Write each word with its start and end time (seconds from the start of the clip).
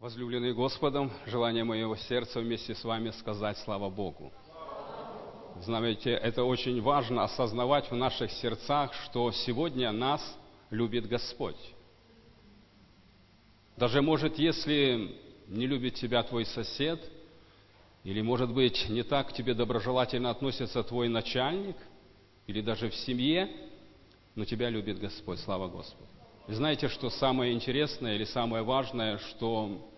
Возлюбленный 0.00 0.54
Господом, 0.54 1.12
желание 1.26 1.62
моего 1.62 1.94
сердца 1.94 2.40
вместе 2.40 2.74
с 2.74 2.84
вами 2.84 3.10
сказать 3.10 3.58
слава 3.58 3.90
Богу. 3.90 4.32
Знаете, 5.60 6.12
это 6.12 6.42
очень 6.42 6.80
важно 6.80 7.24
осознавать 7.24 7.90
в 7.90 7.94
наших 7.94 8.32
сердцах, 8.32 8.94
что 8.94 9.30
сегодня 9.30 9.92
нас 9.92 10.22
любит 10.70 11.06
Господь. 11.06 11.58
Даже, 13.76 14.00
может, 14.00 14.38
если 14.38 15.16
не 15.48 15.66
любит 15.66 15.96
тебя 15.96 16.22
твой 16.22 16.46
сосед, 16.46 16.98
или, 18.02 18.22
может 18.22 18.54
быть, 18.54 18.88
не 18.88 19.02
так 19.02 19.28
к 19.28 19.32
тебе 19.34 19.52
доброжелательно 19.52 20.30
относится 20.30 20.82
твой 20.82 21.08
начальник, 21.08 21.76
или 22.46 22.62
даже 22.62 22.88
в 22.88 22.94
семье, 22.94 23.50
но 24.34 24.46
тебя 24.46 24.70
любит 24.70 24.98
Господь, 24.98 25.40
слава 25.40 25.68
Господу. 25.68 26.08
И 26.48 26.54
знаете, 26.54 26.88
что 26.88 27.10
самое 27.10 27.52
интересное 27.52 28.14
или 28.14 28.24
самое 28.24 28.62
важное, 28.62 29.18
что 29.18 29.89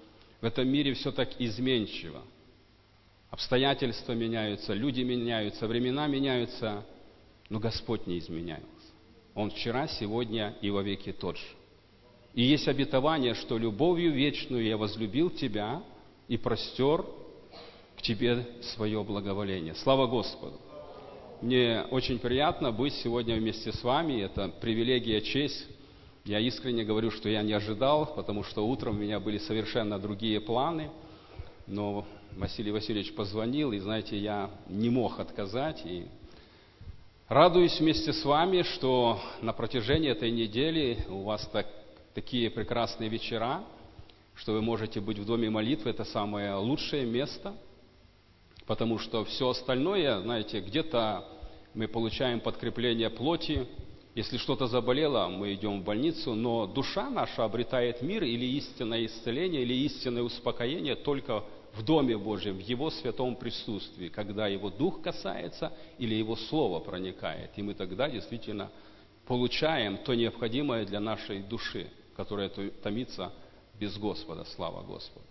в 0.42 0.44
этом 0.44 0.68
мире 0.68 0.92
все 0.92 1.12
так 1.12 1.30
изменчиво. 1.38 2.20
Обстоятельства 3.30 4.12
меняются, 4.12 4.74
люди 4.74 5.00
меняются, 5.00 5.66
времена 5.68 6.08
меняются, 6.08 6.84
но 7.48 7.60
Господь 7.60 8.06
не 8.06 8.18
изменяется. 8.18 8.66
Он 9.34 9.50
вчера, 9.50 9.86
сегодня 9.86 10.54
и 10.60 10.68
во 10.68 10.82
веки 10.82 11.12
тот 11.12 11.38
же. 11.38 11.46
И 12.34 12.42
есть 12.42 12.66
обетование, 12.66 13.34
что 13.34 13.56
любовью 13.56 14.12
вечную 14.12 14.64
я 14.64 14.76
возлюбил 14.76 15.30
тебя 15.30 15.82
и 16.28 16.36
простер 16.36 17.04
к 17.96 18.02
тебе 18.02 18.46
свое 18.74 19.02
благоволение. 19.04 19.74
Слава 19.76 20.08
Господу! 20.08 20.58
Мне 21.40 21.82
очень 21.90 22.18
приятно 22.18 22.72
быть 22.72 22.94
сегодня 22.94 23.36
вместе 23.36 23.72
с 23.72 23.82
вами. 23.82 24.22
Это 24.22 24.48
привилегия, 24.48 25.20
честь 25.20 25.66
я 26.24 26.38
искренне 26.38 26.84
говорю, 26.84 27.10
что 27.10 27.28
я 27.28 27.42
не 27.42 27.52
ожидал, 27.52 28.14
потому 28.14 28.44
что 28.44 28.66
утром 28.66 28.96
у 28.96 29.00
меня 29.00 29.18
были 29.18 29.38
совершенно 29.38 29.98
другие 29.98 30.40
планы, 30.40 30.90
но 31.66 32.06
Василий 32.36 32.70
Васильевич 32.70 33.14
позвонил, 33.14 33.72
и, 33.72 33.78
знаете, 33.78 34.16
я 34.16 34.50
не 34.68 34.88
мог 34.88 35.18
отказать, 35.18 35.82
и 35.84 36.06
радуюсь 37.28 37.80
вместе 37.80 38.12
с 38.12 38.24
вами, 38.24 38.62
что 38.62 39.20
на 39.40 39.52
протяжении 39.52 40.10
этой 40.10 40.30
недели 40.30 41.04
у 41.08 41.22
вас 41.22 41.46
так, 41.52 41.66
такие 42.14 42.50
прекрасные 42.50 43.08
вечера, 43.08 43.64
что 44.34 44.52
вы 44.52 44.62
можете 44.62 45.00
быть 45.00 45.18
в 45.18 45.26
доме 45.26 45.50
молитвы, 45.50 45.90
это 45.90 46.04
самое 46.04 46.54
лучшее 46.54 47.04
место, 47.04 47.54
потому 48.66 48.98
что 48.98 49.24
все 49.24 49.48
остальное, 49.48 50.20
знаете, 50.20 50.60
где-то 50.60 51.28
мы 51.74 51.88
получаем 51.88 52.38
подкрепление 52.38 53.10
плоти, 53.10 53.66
если 54.14 54.36
что-то 54.36 54.66
заболело, 54.66 55.28
мы 55.28 55.54
идем 55.54 55.80
в 55.80 55.84
больницу, 55.84 56.34
но 56.34 56.66
душа 56.66 57.08
наша 57.08 57.44
обретает 57.44 58.02
мир 58.02 58.22
или 58.24 58.44
истинное 58.44 59.06
исцеление, 59.06 59.62
или 59.62 59.72
истинное 59.72 60.22
успокоение 60.22 60.96
только 60.96 61.42
в 61.74 61.82
Доме 61.82 62.18
Божьем, 62.18 62.58
в 62.58 62.60
Его 62.60 62.90
святом 62.90 63.36
присутствии, 63.36 64.08
когда 64.08 64.48
Его 64.48 64.68
Дух 64.68 65.00
касается 65.00 65.72
или 65.98 66.14
Его 66.14 66.36
Слово 66.36 66.80
проникает. 66.80 67.52
И 67.56 67.62
мы 67.62 67.72
тогда 67.72 68.10
действительно 68.10 68.70
получаем 69.26 69.96
то 69.96 70.14
необходимое 70.14 70.84
для 70.84 71.00
нашей 71.00 71.42
души, 71.42 71.88
которая 72.14 72.50
томится 72.50 73.32
без 73.80 73.96
Господа. 73.96 74.44
Слава 74.44 74.82
Господу. 74.82 75.24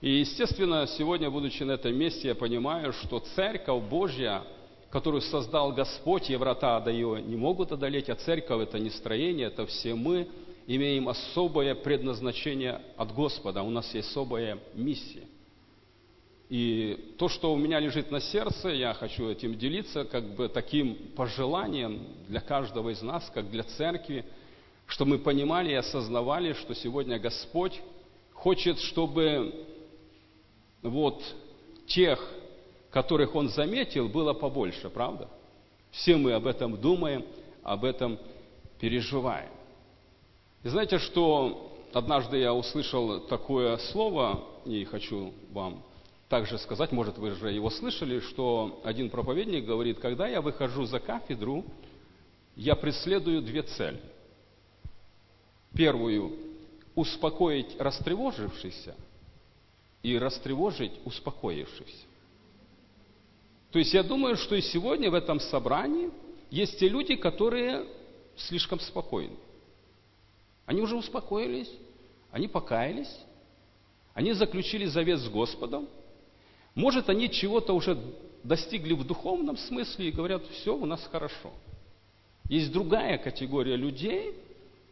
И, 0.00 0.20
естественно, 0.20 0.86
сегодня, 0.86 1.30
будучи 1.30 1.62
на 1.64 1.72
этом 1.72 1.94
месте, 1.94 2.28
я 2.28 2.34
понимаю, 2.34 2.94
что 2.94 3.18
Церковь 3.34 3.82
Божья– 3.84 4.42
которую 4.90 5.20
создал 5.20 5.72
Господь, 5.72 6.30
и 6.30 6.36
врата 6.36 6.76
ада 6.76 6.90
ее 6.90 7.20
не 7.22 7.36
могут 7.36 7.72
одолеть, 7.72 8.08
а 8.08 8.14
церковь 8.14 8.62
это 8.62 8.78
не 8.78 8.90
строение, 8.90 9.48
это 9.48 9.66
все 9.66 9.94
мы 9.94 10.28
имеем 10.66 11.08
особое 11.08 11.74
предназначение 11.74 12.80
от 12.96 13.12
Господа, 13.12 13.62
у 13.62 13.70
нас 13.70 13.92
есть 13.94 14.08
особая 14.10 14.58
миссия. 14.74 15.24
И 16.48 17.14
то, 17.18 17.28
что 17.28 17.52
у 17.52 17.56
меня 17.56 17.80
лежит 17.80 18.12
на 18.12 18.20
сердце, 18.20 18.68
я 18.68 18.94
хочу 18.94 19.28
этим 19.28 19.58
делиться, 19.58 20.04
как 20.04 20.36
бы 20.36 20.48
таким 20.48 20.94
пожеланием 21.16 22.06
для 22.28 22.40
каждого 22.40 22.90
из 22.90 23.02
нас, 23.02 23.28
как 23.34 23.50
для 23.50 23.64
церкви, 23.64 24.24
что 24.86 25.04
мы 25.04 25.18
понимали 25.18 25.70
и 25.70 25.74
осознавали, 25.74 26.52
что 26.52 26.74
сегодня 26.74 27.18
Господь 27.18 27.80
хочет, 28.32 28.78
чтобы 28.78 29.66
вот 30.82 31.20
тех 31.88 32.24
которых 32.96 33.34
он 33.34 33.50
заметил, 33.50 34.08
было 34.08 34.32
побольше, 34.32 34.88
правда? 34.88 35.28
Все 35.90 36.16
мы 36.16 36.32
об 36.32 36.46
этом 36.46 36.80
думаем, 36.80 37.26
об 37.62 37.84
этом 37.84 38.18
переживаем. 38.80 39.50
И 40.62 40.68
знаете, 40.70 40.98
что 40.98 41.76
однажды 41.92 42.38
я 42.38 42.54
услышал 42.54 43.20
такое 43.20 43.76
слово, 43.76 44.42
и 44.64 44.82
хочу 44.84 45.34
вам 45.52 45.82
также 46.30 46.56
сказать, 46.56 46.90
может, 46.90 47.18
вы 47.18 47.32
же 47.32 47.52
его 47.52 47.68
слышали, 47.68 48.20
что 48.20 48.80
один 48.82 49.10
проповедник 49.10 49.66
говорит, 49.66 49.98
когда 49.98 50.26
я 50.26 50.40
выхожу 50.40 50.86
за 50.86 50.98
кафедру, 50.98 51.66
я 52.56 52.74
преследую 52.76 53.42
две 53.42 53.60
цели. 53.60 54.00
Первую– 55.74 56.32
успокоить 56.94 57.78
растревожившихся 57.78 58.94
и 60.02 60.16
растревожить 60.16 60.92
успокоившихся. 61.04 62.05
То 63.76 63.80
есть 63.80 63.92
я 63.92 64.02
думаю, 64.02 64.38
что 64.38 64.54
и 64.56 64.62
сегодня 64.62 65.10
в 65.10 65.14
этом 65.14 65.38
собрании 65.38 66.10
есть 66.48 66.78
те 66.78 66.88
люди, 66.88 67.14
которые 67.14 67.84
слишком 68.34 68.80
спокойны. 68.80 69.36
Они 70.64 70.80
уже 70.80 70.96
успокоились, 70.96 71.70
они 72.30 72.48
покаялись, 72.48 73.14
они 74.14 74.32
заключили 74.32 74.86
завет 74.86 75.18
с 75.18 75.28
Господом. 75.28 75.90
Может, 76.74 77.10
они 77.10 77.28
чего-то 77.28 77.74
уже 77.74 78.02
достигли 78.42 78.94
в 78.94 79.04
духовном 79.04 79.58
смысле 79.58 80.08
и 80.08 80.10
говорят, 80.10 80.42
все, 80.46 80.74
у 80.74 80.86
нас 80.86 81.06
хорошо. 81.12 81.52
Есть 82.48 82.72
другая 82.72 83.18
категория 83.18 83.76
людей, 83.76 84.36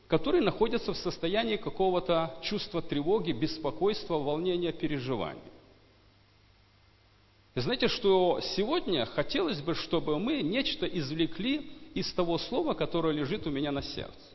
которые 0.09 0.43
находятся 0.43 0.93
в 0.93 0.99
состоянии 0.99 1.56
какого-то 1.56 2.34
чувства 2.43 2.83
тревоги, 2.83 3.33
беспокойства, 3.33 4.19
волнения, 4.19 4.72
переживания. 4.72 5.53
И 7.54 7.60
знаете, 7.60 7.87
что 7.87 8.41
сегодня 8.56 9.06
хотелось 9.06 9.60
бы, 9.60 9.75
чтобы 9.75 10.19
мы 10.19 10.42
нечто 10.42 10.87
извлекли 10.87 11.70
из 11.94 12.12
того 12.12 12.38
слова, 12.38 12.75
которое 12.75 13.15
лежит 13.15 13.47
у 13.47 13.50
меня 13.50 13.70
на 13.70 13.82
сердце. 13.82 14.34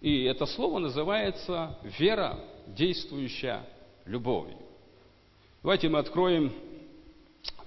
И 0.00 0.24
это 0.24 0.46
слово 0.46 0.78
называется 0.78 1.78
«вера, 1.98 2.38
действующая 2.66 3.66
любовью». 4.04 4.58
Давайте 5.62 5.88
мы 5.88 5.98
откроем 5.98 6.52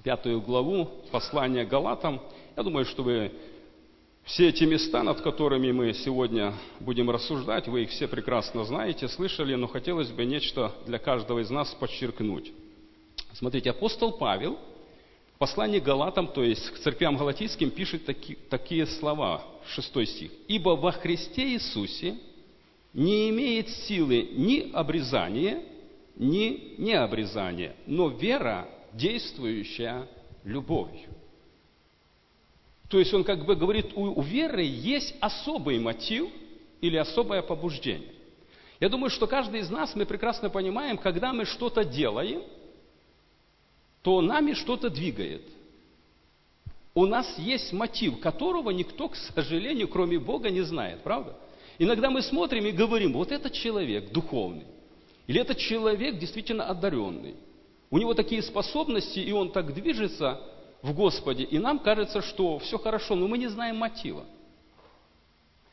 пятую 0.03 0.41
главу 0.41 0.85
послания 1.11 1.65
Галатам. 1.65 2.21
Я 2.55 2.63
думаю, 2.63 2.85
что 2.85 3.03
вы 3.03 3.31
все 4.23 4.49
эти 4.49 4.63
места, 4.63 5.01
над 5.03 5.21
которыми 5.21 5.71
мы 5.71 5.93
сегодня 5.93 6.53
будем 6.79 7.09
рассуждать, 7.09 7.67
вы 7.67 7.83
их 7.83 7.89
все 7.89 8.07
прекрасно 8.07 8.63
знаете, 8.65 9.07
слышали, 9.07 9.55
но 9.55 9.67
хотелось 9.67 10.09
бы 10.09 10.25
нечто 10.25 10.73
для 10.85 10.99
каждого 10.99 11.39
из 11.39 11.49
нас 11.49 11.73
подчеркнуть. 11.73 12.53
Смотрите, 13.33 13.69
апостол 13.69 14.11
Павел 14.13 14.59
в 15.35 15.37
послании 15.37 15.79
к 15.79 15.83
Галатам, 15.83 16.27
то 16.27 16.43
есть 16.43 16.69
к 16.69 16.79
церквям 16.79 17.17
галатийским, 17.17 17.71
пишет 17.71 18.05
таки, 18.05 18.37
такие 18.49 18.85
слова, 18.85 19.43
6 19.67 20.07
стих. 20.07 20.31
«Ибо 20.47 20.71
во 20.71 20.91
Христе 20.91 21.53
Иисусе 21.53 22.17
не 22.93 23.29
имеет 23.29 23.69
силы 23.69 24.29
ни 24.33 24.71
обрезание, 24.73 25.63
ни 26.15 26.75
необрезание, 26.77 27.75
но 27.87 28.09
вера, 28.09 28.67
действующая 28.93 30.07
любовью». 30.43 31.09
То 32.89 32.99
есть 32.99 33.13
он 33.13 33.23
как 33.23 33.45
бы 33.45 33.55
говорит, 33.55 33.93
у, 33.95 34.19
у 34.19 34.21
веры 34.21 34.63
есть 34.63 35.15
особый 35.21 35.79
мотив 35.79 36.29
или 36.81 36.97
особое 36.97 37.41
побуждение. 37.41 38.13
Я 38.81 38.89
думаю, 38.89 39.09
что 39.09 39.27
каждый 39.27 39.61
из 39.61 39.69
нас, 39.69 39.95
мы 39.95 40.05
прекрасно 40.05 40.49
понимаем, 40.49 40.97
когда 40.97 41.31
мы 41.31 41.45
что-то 41.45 41.85
делаем– 41.85 42.43
то 44.01 44.21
нами 44.21 44.53
что-то 44.53 44.89
двигает. 44.89 45.43
У 46.93 47.05
нас 47.05 47.37
есть 47.37 47.71
мотив, 47.71 48.19
которого 48.19 48.71
никто, 48.71 49.09
к 49.09 49.15
сожалению, 49.15 49.87
кроме 49.87 50.19
Бога, 50.19 50.49
не 50.49 50.61
знает, 50.61 51.03
правда? 51.03 51.35
Иногда 51.79 52.09
мы 52.09 52.21
смотрим 52.21 52.65
и 52.65 52.71
говорим, 52.71 53.13
вот 53.13 53.31
этот 53.31 53.53
человек 53.53 54.11
духовный, 54.11 54.65
или 55.27 55.39
этот 55.39 55.57
человек 55.57 56.19
действительно 56.19 56.65
одаренный. 56.65 57.35
У 57.89 57.97
него 57.97 58.13
такие 58.13 58.41
способности, 58.41 59.19
и 59.19 59.31
он 59.31 59.51
так 59.51 59.73
движется 59.73 60.41
в 60.81 60.93
Господе, 60.93 61.43
и 61.43 61.59
нам 61.59 61.79
кажется, 61.79 62.21
что 62.21 62.59
все 62.59 62.77
хорошо, 62.77 63.15
но 63.15 63.27
мы 63.27 63.37
не 63.37 63.47
знаем 63.47 63.77
мотива. 63.77 64.25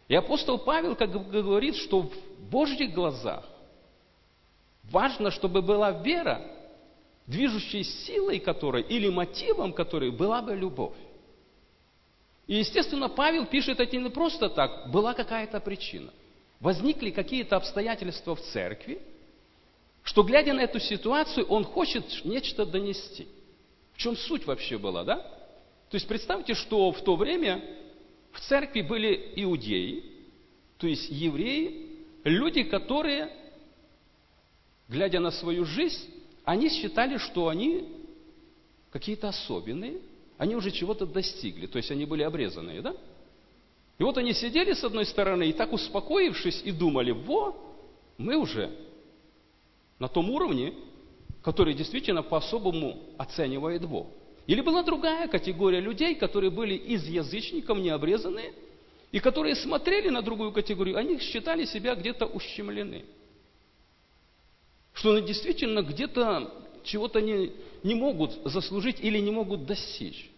И 0.07 0.15
апостол 0.15 0.59
Павел 0.59 0.95
как 0.97 1.11
говорит, 1.11 1.77
что 1.77 2.03
в 2.03 2.13
Божьих 2.51 2.93
глазах 2.95 3.45
важно, 4.85 5.31
чтобы 5.31 5.63
была 5.63 5.91
вера, 5.91 6.41
движущей 7.29 7.85
силой 7.85 8.41
которой 8.41 8.83
или 8.83 9.09
мотивом 9.09 9.73
которой 9.73 10.11
была 10.11 10.43
бы 10.43 10.57
любовь. 10.57 10.97
И, 12.47 12.57
естественно, 12.57 13.09
Павел 13.11 13.47
пишет 13.47 13.79
это 13.79 13.97
не 13.97 14.09
просто 14.09 14.49
так, 14.49 14.91
была 14.91 15.13
какая-то 15.13 15.61
причина. 15.61 16.11
Возникли 16.59 17.11
какие-то 17.11 17.57
обстоятельства 17.57 18.35
в 18.35 18.41
церкви, 18.41 19.01
что, 20.03 20.23
глядя 20.23 20.55
на 20.55 20.63
эту 20.63 20.81
ситуацию, 20.81 21.47
он 21.47 21.65
хочет 21.65 22.05
нечто 22.25 22.65
донести. 22.65 23.29
В 23.93 23.99
чем 23.99 24.17
суть 24.17 24.47
вообще 24.47 24.79
была, 24.79 25.05
да? 25.05 25.17
То 25.91 25.95
есть 25.95 26.09
представьте, 26.09 26.55
что 26.55 26.91
в 26.91 27.03
то 27.03 27.17
время 27.17 27.63
в 28.33 28.41
церкви 28.41 28.81
были 28.81 29.33
иудеи, 29.37 30.03
то 30.79 30.87
есть 30.87 31.11
евреи, 31.11 31.99
люди, 32.25 32.63
которые, 32.63 33.31
глядя 34.89 35.21
на 35.21 35.31
свою 35.31 35.67
жизнь, 35.67 36.18
они 36.49 36.71
считали, 36.71 37.19
что 37.19 37.49
они 37.49 37.87
какие-то 38.91 39.29
особенные, 39.29 39.99
они 40.39 40.57
уже 40.57 40.71
чего-то 40.71 41.05
достигли, 41.05 41.67
то 41.67 41.77
есть 41.77 41.91
они 41.91 42.07
были 42.07 42.23
обрезанные, 42.23 42.81
да? 42.81 42.97
И 43.99 44.03
вот 44.03 44.17
они 44.17 44.33
сидели 44.33 44.73
с 44.73 44.83
одной 44.83 45.05
стороны 45.05 45.51
и 45.51 45.53
так 45.53 45.75
успокоившись 45.75 46.63
и 46.65 46.73
думали, 46.73 47.11
во, 47.11 47.55
мы 48.17 48.37
уже 48.37 48.75
на 49.99 50.09
том 50.09 50.31
уровне, 50.31 50.73
который 51.43 51.75
действительно 51.75 52.23
по-особому 52.23 52.99
оценивает 53.19 53.87
Бог. 53.87 54.07
Или 54.47 54.63
была 54.63 54.83
другая 54.83 55.29
категория 55.29 55.81
людей, 55.81 56.15
которые 56.15 56.51
были 56.51 56.77
из 56.77 57.05
язычников, 57.07 57.77
необрезанные, 57.77 58.55
и 59.13 59.21
которые 59.21 59.55
смотрели 59.55 60.09
на 60.09 60.23
другую 60.23 60.53
категорию, 60.53 60.97
они 60.97 61.19
считали 61.19 61.67
себя 61.67 61.95
где-то 61.95 62.25
ущемлены. 62.25 63.05
Что 64.99 65.15
они 65.15 65.27
действительно 65.27 65.83
где-то 65.83 66.53
чего-то 66.83 67.21
не, 67.21 67.53
не 67.85 67.95
могут 67.95 68.33
заслужить 68.45 68.99
или 68.99 69.21
не 69.21 69.31
могут 69.31 69.65
достичь. 69.65 70.29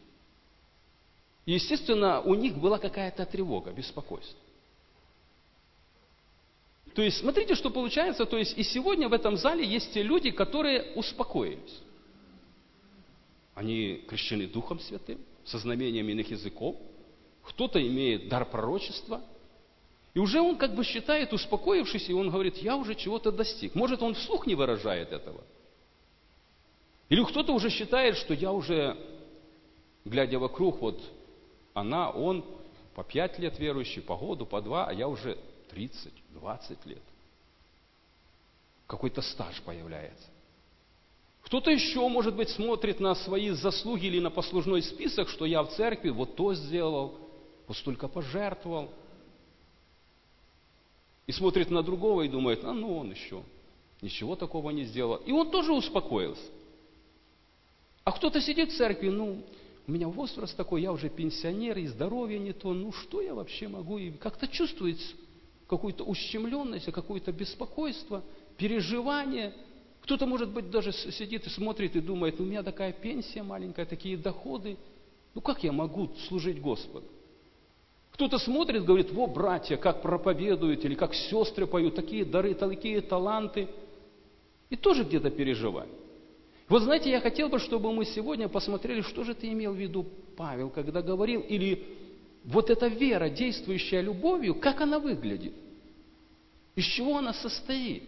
естественно, 1.46 2.20
у 2.20 2.34
них 2.34 2.58
была 2.58 2.78
какая-то 2.78 3.24
тревога, 3.24 3.72
беспокойство. 3.72 4.38
То 6.94 7.00
есть, 7.00 7.18
смотрите, 7.20 7.54
что 7.54 7.70
получается. 7.70 8.26
То 8.26 8.36
есть, 8.36 8.58
и 8.58 8.62
сегодня 8.62 9.08
в 9.08 9.14
этом 9.14 9.38
зале 9.38 9.64
есть 9.64 9.94
те 9.94 10.02
люди, 10.02 10.30
которые 10.30 10.92
успокоились. 10.94 11.80
Они 13.54 14.04
крещены 14.06 14.46
Духом 14.46 14.78
Святым, 14.80 15.20
со 15.46 15.56
знамением 15.58 16.06
иных 16.10 16.30
языков. 16.30 16.76
Кто-то 17.44 17.80
имеет 17.80 18.28
дар 18.28 18.44
пророчества. 18.44 19.22
И 20.14 20.18
уже 20.18 20.40
он 20.40 20.56
как 20.56 20.74
бы 20.74 20.84
считает, 20.84 21.32
успокоившись, 21.32 22.08
и 22.08 22.12
он 22.12 22.30
говорит, 22.30 22.56
я 22.58 22.76
уже 22.76 22.94
чего-то 22.94 23.30
достиг. 23.30 23.74
Может, 23.74 24.02
он 24.02 24.14
вслух 24.14 24.46
не 24.46 24.54
выражает 24.54 25.12
этого. 25.12 25.42
Или 27.08 27.22
кто-то 27.24 27.52
уже 27.52 27.70
считает, 27.70 28.16
что 28.16 28.34
я 28.34 28.52
уже, 28.52 28.96
глядя 30.04 30.38
вокруг, 30.38 30.80
вот 30.80 31.00
она, 31.74 32.10
он 32.10 32.44
по 32.94 33.04
пять 33.04 33.38
лет 33.38 33.58
верующий, 33.58 34.02
по 34.02 34.16
году, 34.16 34.46
по 34.46 34.60
два, 34.60 34.86
а 34.86 34.92
я 34.92 35.08
уже 35.08 35.38
30, 35.70 36.12
20 36.30 36.86
лет. 36.86 37.02
Какой-то 38.86 39.22
стаж 39.22 39.60
появляется. 39.62 40.26
Кто-то 41.42 41.70
еще, 41.70 42.06
может 42.08 42.34
быть, 42.36 42.50
смотрит 42.50 43.00
на 43.00 43.14
свои 43.14 43.50
заслуги 43.50 44.06
или 44.06 44.20
на 44.20 44.30
послужной 44.30 44.82
список, 44.82 45.28
что 45.28 45.46
я 45.46 45.62
в 45.62 45.70
церкви 45.70 46.10
вот 46.10 46.36
то 46.36 46.54
сделал, 46.54 47.18
вот 47.66 47.76
столько 47.76 48.08
пожертвовал. 48.08 48.90
И 51.30 51.32
смотрит 51.32 51.70
на 51.70 51.84
другого 51.84 52.22
и 52.22 52.28
думает, 52.28 52.64
а 52.64 52.72
ну 52.72 52.98
он 52.98 53.12
еще 53.12 53.44
ничего 54.02 54.34
такого 54.34 54.70
не 54.70 54.82
сделал. 54.82 55.14
И 55.24 55.30
он 55.30 55.48
тоже 55.48 55.72
успокоился. 55.72 56.42
А 58.02 58.10
кто-то 58.10 58.40
сидит 58.40 58.72
в 58.72 58.76
церкви, 58.76 59.10
ну, 59.10 59.40
у 59.86 59.92
меня 59.92 60.08
возраст 60.08 60.56
такой, 60.56 60.82
я 60.82 60.90
уже 60.90 61.08
пенсионер, 61.08 61.78
и 61.78 61.86
здоровье 61.86 62.40
не 62.40 62.52
то, 62.52 62.74
ну 62.74 62.90
что 62.90 63.20
я 63.22 63.32
вообще 63.32 63.68
могу? 63.68 63.98
И 63.98 64.10
как-то 64.10 64.48
чувствует 64.48 64.98
какую-то 65.68 66.02
ущемленность, 66.02 66.86
какое-то 66.86 67.30
беспокойство, 67.30 68.24
переживание. 68.56 69.54
Кто-то, 70.00 70.26
может 70.26 70.50
быть, 70.50 70.68
даже 70.68 70.90
сидит 70.90 71.46
и 71.46 71.50
смотрит 71.50 71.94
и 71.94 72.00
думает, 72.00 72.40
ну, 72.40 72.44
у 72.44 72.48
меня 72.48 72.64
такая 72.64 72.92
пенсия 72.92 73.44
маленькая, 73.44 73.86
такие 73.86 74.16
доходы. 74.16 74.76
Ну, 75.36 75.40
как 75.42 75.62
я 75.62 75.70
могу 75.70 76.10
служить 76.26 76.60
Господу? 76.60 77.06
Кто-то 78.20 78.38
смотрит, 78.38 78.84
говорит, 78.84 79.10
во, 79.12 79.26
братья, 79.26 79.78
как 79.78 80.02
проповедуют, 80.02 80.84
или 80.84 80.94
как 80.94 81.14
сестры 81.14 81.66
поют, 81.66 81.94
такие 81.94 82.26
дары, 82.26 82.52
такие 82.52 83.00
таланты. 83.00 83.66
И 84.68 84.76
тоже 84.76 85.04
где-то 85.04 85.30
переживает. 85.30 85.88
Вот 86.68 86.82
знаете, 86.82 87.08
я 87.10 87.22
хотел 87.22 87.48
бы, 87.48 87.58
чтобы 87.58 87.90
мы 87.94 88.04
сегодня 88.04 88.46
посмотрели, 88.50 89.00
что 89.00 89.24
же 89.24 89.34
ты 89.34 89.48
имел 89.48 89.72
в 89.72 89.78
виду 89.78 90.04
Павел, 90.36 90.68
когда 90.68 91.00
говорил, 91.00 91.40
или 91.40 91.82
вот 92.44 92.68
эта 92.68 92.88
вера, 92.88 93.30
действующая 93.30 94.02
любовью, 94.02 94.54
как 94.54 94.82
она 94.82 94.98
выглядит? 94.98 95.54
Из 96.76 96.84
чего 96.84 97.16
она 97.16 97.32
состоит? 97.32 98.02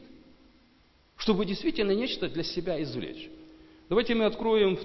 Чтобы 1.17 1.47
действительно 1.47 1.93
нечто 1.93 2.29
для 2.29 2.43
себя 2.43 2.83
извлечь. 2.83 3.31
Давайте 3.89 4.15
мы 4.15 4.27
откроем 4.27 4.79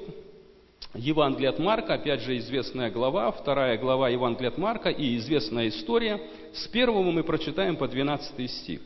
Евангелие 0.93 1.49
от 1.49 1.59
Марка, 1.59 1.95
опять 1.95 2.21
же 2.21 2.37
известная 2.37 2.89
глава, 2.89 3.31
вторая 3.31 3.77
глава 3.77 4.09
Евангелия 4.09 4.49
от 4.49 4.57
Марка 4.57 4.89
и 4.89 5.17
известная 5.17 5.67
история. 5.69 6.21
С 6.53 6.67
первого 6.67 7.11
мы 7.11 7.23
прочитаем 7.23 7.75
по 7.75 7.87
12 7.87 8.49
стих. 8.49 8.81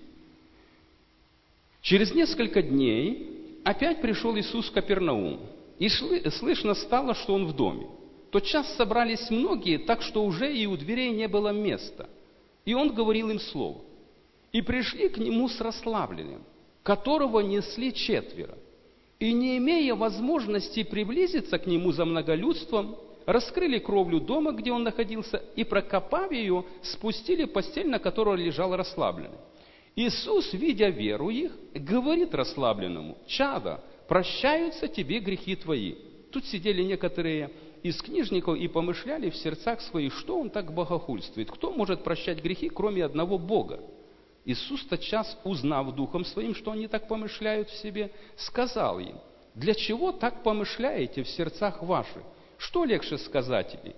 Через 1.82 2.14
несколько 2.14 2.62
дней 2.62 3.60
опять 3.64 4.02
пришел 4.02 4.38
Иисус 4.38 4.70
в 4.70 4.74
Капернаум, 4.74 5.40
и 5.80 5.90
слышно 5.90 6.74
стало, 6.74 7.14
что 7.16 7.34
Он 7.34 7.46
в 7.46 7.56
доме 7.56 7.88
тот 8.32 8.46
час 8.46 8.74
собрались 8.76 9.30
многие, 9.30 9.78
так 9.78 10.02
что 10.02 10.24
уже 10.24 10.52
и 10.56 10.66
у 10.66 10.78
дверей 10.78 11.12
не 11.12 11.28
было 11.28 11.50
места. 11.50 12.10
И 12.64 12.74
он 12.74 12.94
говорил 12.94 13.30
им 13.30 13.40
слово. 13.40 13.82
И 14.54 14.62
пришли 14.62 15.10
к 15.10 15.18
нему 15.18 15.50
с 15.50 15.60
расслабленным, 15.60 16.44
которого 16.82 17.42
несли 17.42 17.94
четверо. 17.94 18.58
И 19.22 19.34
не 19.34 19.60
имея 19.60 19.94
возможности 19.94 20.82
приблизиться 20.82 21.60
к 21.60 21.68
нему 21.68 21.92
за 21.92 22.06
многолюдством, 22.06 22.96
раскрыли 23.28 23.78
кровлю 23.78 24.20
дома, 24.20 24.52
где 24.52 24.72
он 24.72 24.82
находился, 24.82 25.44
и, 25.56 25.64
прокопав 25.64 26.32
ее, 26.32 26.66
спустили 26.82 27.46
постель, 27.46 27.88
на 27.88 28.00
которой 28.00 28.44
лежал 28.44 28.76
расслабленный. 28.76 29.38
Иисус, 29.96 30.52
видя 30.54 30.90
веру 30.90 31.30
их, 31.30 31.52
говорит 31.76 32.34
расслабленному, 32.34 33.20
«Чада, 33.28 33.84
прощаются 34.08 34.88
тебе 34.88 35.20
грехи 35.20 35.56
твои». 35.56 35.94
Тут 36.32 36.46
сидели 36.46 36.82
некоторые 36.82 37.52
из 37.84 38.02
книжников 38.02 38.58
и 38.58 38.68
помышляли 38.68 39.30
в 39.30 39.36
сердцах 39.36 39.82
своих, 39.82 40.18
что 40.18 40.40
он 40.40 40.50
так 40.50 40.74
богохульствует, 40.74 41.52
кто 41.52 41.72
может 41.72 42.04
прощать 42.04 42.42
грехи, 42.42 42.70
кроме 42.70 43.06
одного 43.06 43.38
Бога. 43.38 43.82
Иисус 44.46 44.84
тотчас, 44.86 45.38
узнав 45.44 45.96
духом 45.96 46.26
своим, 46.26 46.56
что 46.56 46.72
они 46.72 46.88
так 46.88 47.08
помышляют 47.08 47.70
в 47.70 47.78
себе, 47.78 48.12
сказал 48.36 49.00
им, 49.00 49.16
для 49.54 49.74
чего 49.74 50.12
так 50.12 50.44
помышляете 50.44 51.24
в 51.24 51.30
сердцах 51.30 51.84
ваших? 51.84 52.24
Что 52.58 52.86
легче 52.86 53.18
сказать 53.18 53.72
тебе? 53.72 53.96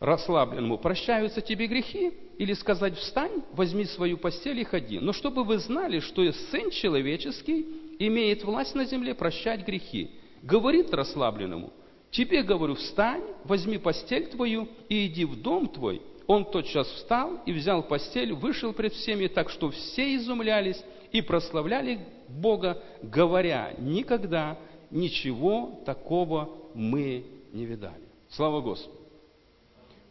Расслабленному, 0.00 0.78
прощаются 0.78 1.40
тебе 1.40 1.66
грехи? 1.66 2.12
Или 2.38 2.54
сказать, 2.54 2.96
встань, 2.96 3.42
возьми 3.52 3.84
свою 3.84 4.16
постель 4.16 4.58
и 4.58 4.64
ходи. 4.64 4.98
Но 4.98 5.12
чтобы 5.12 5.44
вы 5.44 5.58
знали, 5.58 6.00
что 6.00 6.32
Сын 6.32 6.70
Человеческий 6.70 7.66
имеет 7.98 8.42
власть 8.44 8.74
на 8.74 8.86
земле 8.86 9.14
прощать 9.14 9.66
грехи. 9.66 10.10
Говорит 10.42 10.94
расслабленному, 10.94 11.70
Тебе 12.10 12.42
говорю, 12.42 12.74
встань, 12.74 13.22
возьми 13.44 13.78
постель 13.78 14.26
твою 14.26 14.68
и 14.88 15.06
иди 15.06 15.24
в 15.24 15.40
дом 15.40 15.68
твой. 15.68 16.02
Он 16.30 16.44
тотчас 16.44 16.86
встал 16.86 17.40
и 17.44 17.50
взял 17.52 17.82
постель, 17.82 18.32
вышел 18.32 18.72
пред 18.72 18.92
всеми, 18.92 19.26
так 19.26 19.50
что 19.50 19.68
все 19.70 20.14
изумлялись 20.14 20.80
и 21.10 21.22
прославляли 21.22 22.06
Бога, 22.28 22.80
говоря, 23.02 23.74
никогда 23.78 24.56
ничего 24.92 25.82
такого 25.84 26.48
мы 26.72 27.26
не 27.52 27.66
видали. 27.66 28.04
Слава 28.28 28.60
Господу. 28.60 28.96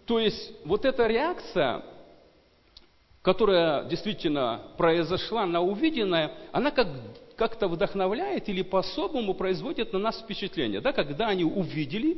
То 0.06 0.20
есть 0.20 0.52
вот 0.66 0.84
эта 0.84 1.08
реакция, 1.08 1.86
которая 3.22 3.86
действительно 3.86 4.74
произошла 4.76 5.46
на 5.46 5.62
увиденное, 5.62 6.34
она 6.52 6.72
как 6.72 6.90
как-то 7.38 7.70
вдохновляет 7.70 8.50
или 8.50 8.62
по-особому 8.62 9.36
производит 9.36 9.94
на 9.94 10.00
нас 10.00 10.20
впечатление. 10.20 10.82
Да, 10.82 10.92
когда 10.92 11.30
они 11.30 11.46
увидели 11.46 12.18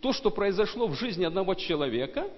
то, 0.00 0.12
что 0.12 0.30
произошло 0.30 0.86
в 0.86 0.94
жизни 0.94 1.24
одного 1.24 1.54
человека, 1.54 2.30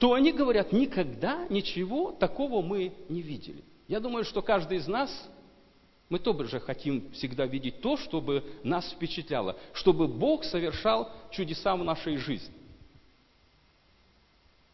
то 0.00 0.14
они 0.14 0.32
говорят, 0.32 0.72
никогда 0.72 1.46
ничего 1.50 2.10
такого 2.10 2.62
мы 2.62 2.94
не 3.10 3.20
видели. 3.20 3.62
Я 3.86 4.00
думаю, 4.00 4.24
что 4.24 4.40
каждый 4.40 4.78
из 4.78 4.88
нас, 4.88 5.10
мы 6.08 6.18
тоже 6.18 6.58
хотим 6.58 7.10
всегда 7.12 7.44
видеть 7.44 7.82
то, 7.82 7.98
чтобы 7.98 8.42
нас 8.64 8.90
впечатляло, 8.92 9.56
чтобы 9.74 10.08
Бог 10.08 10.44
совершал 10.44 11.12
чудеса 11.30 11.76
в 11.76 11.84
нашей 11.84 12.16
жизни. 12.16 12.54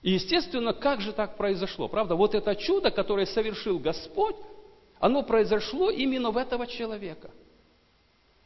И, 0.00 0.12
естественно, 0.12 0.72
как 0.72 1.00
же 1.00 1.12
так 1.12 1.36
произошло? 1.36 1.88
Правда, 1.88 2.14
вот 2.14 2.36
это 2.36 2.54
чудо, 2.54 2.92
которое 2.92 3.26
совершил 3.26 3.80
Господь, 3.80 4.36
оно 5.00 5.24
произошло 5.24 5.90
именно 5.90 6.30
в 6.30 6.36
этого 6.36 6.68
человека. 6.68 7.32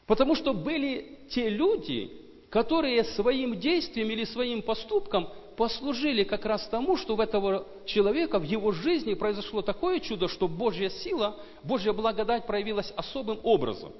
Потому 0.07 0.33
что 0.33 0.55
были 0.55 1.19
те 1.29 1.47
люди, 1.47 2.11
которые 2.49 3.03
своим 3.03 3.59
действием 3.59 4.09
или 4.09 4.23
своим 4.23 4.63
поступком 4.63 5.29
послужили 5.61 6.23
как 6.23 6.43
раз 6.45 6.67
тому, 6.69 6.97
что 6.97 7.15
в 7.15 7.19
этого 7.19 7.67
человека, 7.85 8.39
в 8.39 8.43
его 8.43 8.71
жизни 8.71 9.13
произошло 9.13 9.61
такое 9.61 9.99
чудо, 9.99 10.27
что 10.27 10.47
Божья 10.47 10.89
сила, 10.89 11.37
Божья 11.61 11.93
благодать 11.93 12.47
проявилась 12.47 12.91
особым 12.95 13.39
образом. 13.43 13.91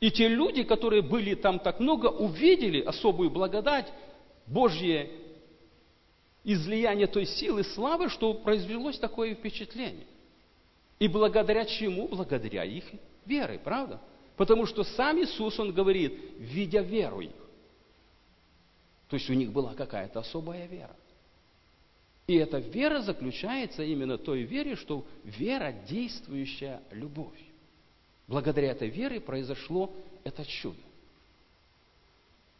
И 0.00 0.10
те 0.10 0.26
люди, 0.26 0.64
которые 0.64 1.02
были 1.02 1.36
там 1.36 1.60
так 1.60 1.78
много, 1.78 2.08
увидели 2.08 2.80
особую 2.80 3.30
благодать, 3.30 3.86
Божье 4.48 5.12
излияние 6.42 7.06
той 7.06 7.26
силы, 7.26 7.62
славы, 7.62 8.08
что 8.08 8.34
произвелось 8.34 8.98
такое 8.98 9.36
впечатление. 9.36 10.08
И 10.98 11.06
благодаря 11.06 11.66
чему? 11.66 12.08
Благодаря 12.08 12.64
их 12.64 12.82
вере, 13.24 13.60
правда? 13.62 14.00
Потому 14.36 14.66
что 14.66 14.82
сам 14.82 15.22
Иисус, 15.22 15.56
Он 15.60 15.72
говорит, 15.72 16.18
видя 16.36 16.80
веру 16.80 17.20
их. 17.20 17.47
То 19.08 19.14
есть 19.14 19.28
у 19.30 19.34
них 19.34 19.52
была 19.52 19.74
какая-то 19.74 20.20
особая 20.20 20.66
вера. 20.66 20.94
И 22.26 22.36
эта 22.36 22.58
вера 22.58 23.00
заключается 23.00 23.82
именно 23.82 24.18
в 24.18 24.22
той 24.22 24.42
вере, 24.42 24.76
что 24.76 25.06
вера– 25.24 25.72
действующая 25.88 26.82
любовь. 26.90 27.38
Благодаря 28.26 28.72
этой 28.72 28.90
вере 28.90 29.18
произошло 29.18 29.90
это 30.24 30.44
чудо. 30.44 30.76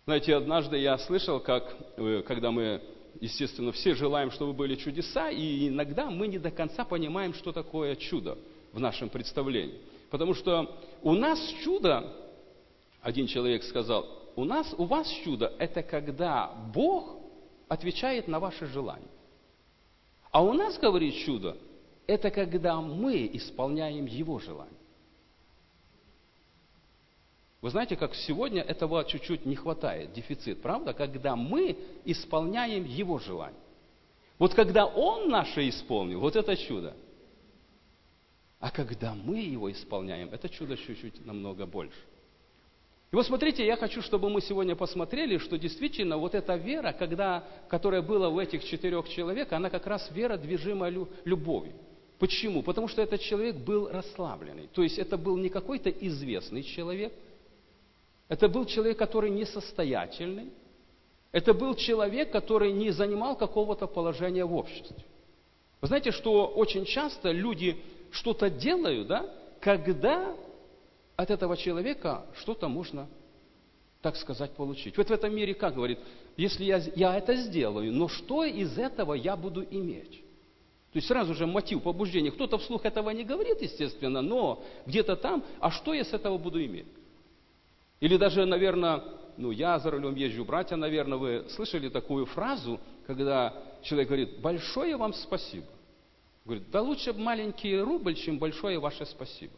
Знаете, 0.06 0.36
однажды 0.36 0.78
я 0.78 0.96
слышал, 0.96 1.38
как, 1.38 1.76
э, 1.98 2.22
когда 2.26 2.50
мы, 2.50 2.82
естественно, 3.20 3.72
все 3.72 3.94
желаем, 3.94 4.30
чтобы 4.30 4.54
были 4.54 4.74
чудеса, 4.74 5.28
и 5.28 5.68
иногда 5.68 6.10
мы 6.10 6.28
не 6.28 6.38
до 6.38 6.50
конца 6.50 6.86
понимаем, 6.86 7.34
что 7.34 7.52
такое 7.52 7.94
чудо 7.94 8.38
в 8.72 8.80
нашем 8.80 9.10
представлении. 9.10 9.78
Потому 10.08 10.32
что 10.32 10.74
у 11.02 11.12
нас 11.12 11.38
чудо, 11.62 12.10
один 13.02 13.26
человек 13.26 13.62
сказал, 13.64 14.17
у 14.38 14.44
нас, 14.44 14.72
у 14.78 14.84
вас 14.84 15.08
чудо– 15.24 15.52
это 15.58 15.82
когда 15.82 16.46
Бог 16.72 17.16
отвечает 17.66 18.28
на 18.28 18.38
ваши 18.38 18.66
желания. 18.66 19.10
А 20.30 20.44
у 20.44 20.52
нас, 20.52 20.78
говорит 20.78 21.16
чудо, 21.26 21.56
это 22.06 22.30
когда 22.30 22.80
мы 22.80 23.28
исполняем 23.32 24.06
Его 24.06 24.38
желания. 24.38 24.70
Вы 27.60 27.70
знаете, 27.70 27.96
как 27.96 28.14
сегодня 28.14 28.62
этого 28.62 29.04
чуть-чуть 29.04 29.44
не 29.44 29.56
хватает, 29.56 30.12
дефицит, 30.12 30.62
правда? 30.62 30.94
Когда 30.94 31.34
мы 31.34 31.76
исполняем 32.04 32.84
Его 32.84 33.18
желание. 33.18 33.58
Вот 34.38 34.54
когда 34.54 34.86
Он 34.86 35.28
наше 35.28 35.68
исполнил, 35.68 36.20
вот 36.20 36.36
это 36.36 36.56
чудо. 36.56 36.94
А 38.60 38.70
когда 38.70 39.14
мы 39.14 39.40
его 39.40 39.68
исполняем, 39.72 40.28
это 40.28 40.48
чудо 40.48 40.76
чуть-чуть 40.76 41.26
намного 41.26 41.66
больше. 41.66 41.98
И 43.10 43.16
вот 43.16 43.26
смотрите, 43.26 43.64
я 43.64 43.76
хочу, 43.76 44.02
чтобы 44.02 44.28
мы 44.28 44.42
сегодня 44.42 44.76
посмотрели, 44.76 45.38
что 45.38 45.56
действительно 45.56 46.18
вот 46.18 46.34
эта 46.34 46.56
вера, 46.56 46.92
когда, 46.92 47.42
которая 47.68 48.02
была 48.02 48.28
у 48.28 48.38
этих 48.38 48.62
четырех 48.64 49.08
человек, 49.08 49.52
она 49.52 49.70
как 49.70 49.86
раз 49.86 50.10
вера, 50.10 50.36
движимая 50.36 50.92
любовью. 51.24 51.72
Почему? 52.18 52.62
Потому 52.62 52.88
что 52.88 53.00
этот 53.00 53.20
человек 53.20 53.56
был 53.56 53.88
расслабленный. 53.88 54.68
То 54.74 54.82
есть 54.82 54.98
это 54.98 55.16
был 55.16 55.38
не 55.38 55.48
какой-то 55.48 55.88
известный 55.88 56.62
человек, 56.62 57.12
это 58.28 58.46
был 58.46 58.66
человек, 58.66 58.98
который 58.98 59.30
несостоятельный, 59.30 60.50
это 61.32 61.54
был 61.54 61.74
человек, 61.76 62.30
который 62.30 62.72
не 62.72 62.90
занимал 62.90 63.36
какого-то 63.36 63.86
положения 63.86 64.44
в 64.44 64.54
обществе. 64.54 64.96
Вы 65.80 65.88
знаете, 65.88 66.10
что 66.10 66.46
очень 66.46 66.84
часто 66.84 67.30
люди 67.30 67.80
что-то 68.10 68.50
делают, 68.50 69.08
да, 69.08 69.32
когда 69.60 70.34
от 71.18 71.30
этого 71.30 71.56
человека 71.56 72.24
что-то 72.36 72.68
можно, 72.68 73.08
так 74.02 74.14
сказать, 74.14 74.52
получить. 74.52 74.96
Вот 74.96 75.08
в 75.08 75.12
этом 75.12 75.34
мире, 75.34 75.52
как 75.52 75.74
говорит, 75.74 75.98
если 76.36 76.64
я, 76.64 76.80
я 76.94 77.18
это 77.18 77.34
сделаю, 77.34 77.92
но 77.92 78.06
что 78.06 78.44
из 78.44 78.78
этого 78.78 79.14
я 79.14 79.36
буду 79.36 79.64
иметь? 79.64 80.12
То 80.92 80.96
есть 80.96 81.08
сразу 81.08 81.34
же 81.34 81.44
мотив 81.44 81.82
побуждения. 81.82 82.30
Кто-то 82.30 82.56
вслух 82.58 82.84
этого 82.84 83.10
не 83.10 83.24
говорит, 83.24 83.60
естественно, 83.60 84.22
но 84.22 84.64
где-то 84.86 85.16
там, 85.16 85.44
а 85.58 85.72
что 85.72 85.92
я 85.92 86.04
с 86.04 86.12
этого 86.12 86.38
буду 86.38 86.64
иметь? 86.64 86.86
Или 87.98 88.16
даже, 88.16 88.46
наверное, 88.46 89.02
ну 89.36 89.50
я 89.50 89.80
за 89.80 89.90
рулем 89.90 90.14
езжу, 90.14 90.44
братья, 90.44 90.76
наверное, 90.76 91.18
вы 91.18 91.46
слышали 91.50 91.88
такую 91.88 92.26
фразу, 92.26 92.78
когда 93.08 93.60
человек 93.82 94.06
говорит, 94.06 94.38
большое 94.38 94.96
вам 94.96 95.12
спасибо. 95.12 95.66
Говорит, 96.44 96.70
да 96.70 96.80
лучше 96.80 97.12
маленький 97.12 97.76
рубль, 97.76 98.14
чем 98.14 98.38
большое 98.38 98.78
ваше 98.78 99.04
спасибо. 99.04 99.52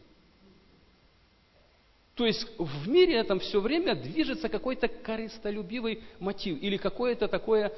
То 2.21 2.27
есть 2.27 2.45
в 2.59 2.87
мире 2.87 3.15
этом 3.15 3.39
все 3.39 3.59
время 3.59 3.95
движется 3.95 4.47
какой-то 4.47 4.87
корыстолюбивый 4.87 6.03
мотив 6.19 6.61
или 6.61 6.77
какое-то 6.77 7.27
такое 7.27 7.73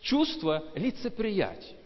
чувство 0.00 0.64
лицеприятия. 0.74 1.76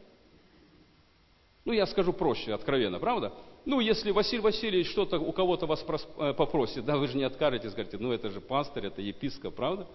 Ну, 1.64 1.72
я 1.72 1.84
скажу 1.84 2.12
проще, 2.12 2.54
откровенно, 2.54 3.00
правда? 3.00 3.32
Ну, 3.64 3.80
если 3.80 4.12
Василий 4.12 4.40
Васильевич 4.40 4.88
что-то 4.88 5.18
у 5.18 5.32
кого-то 5.32 5.66
вас 5.66 5.84
э, 6.18 6.32
попросит, 6.34 6.84
да, 6.84 6.96
вы 6.96 7.08
же 7.08 7.16
не 7.16 7.25
откажетесь, 7.25 7.72
говорите, 7.72 7.98
ну, 7.98 8.12
это 8.12 8.30
же 8.30 8.40
пастырь, 8.40 8.86
это 8.86 9.02
епископ, 9.02 9.56
правда? 9.56 9.88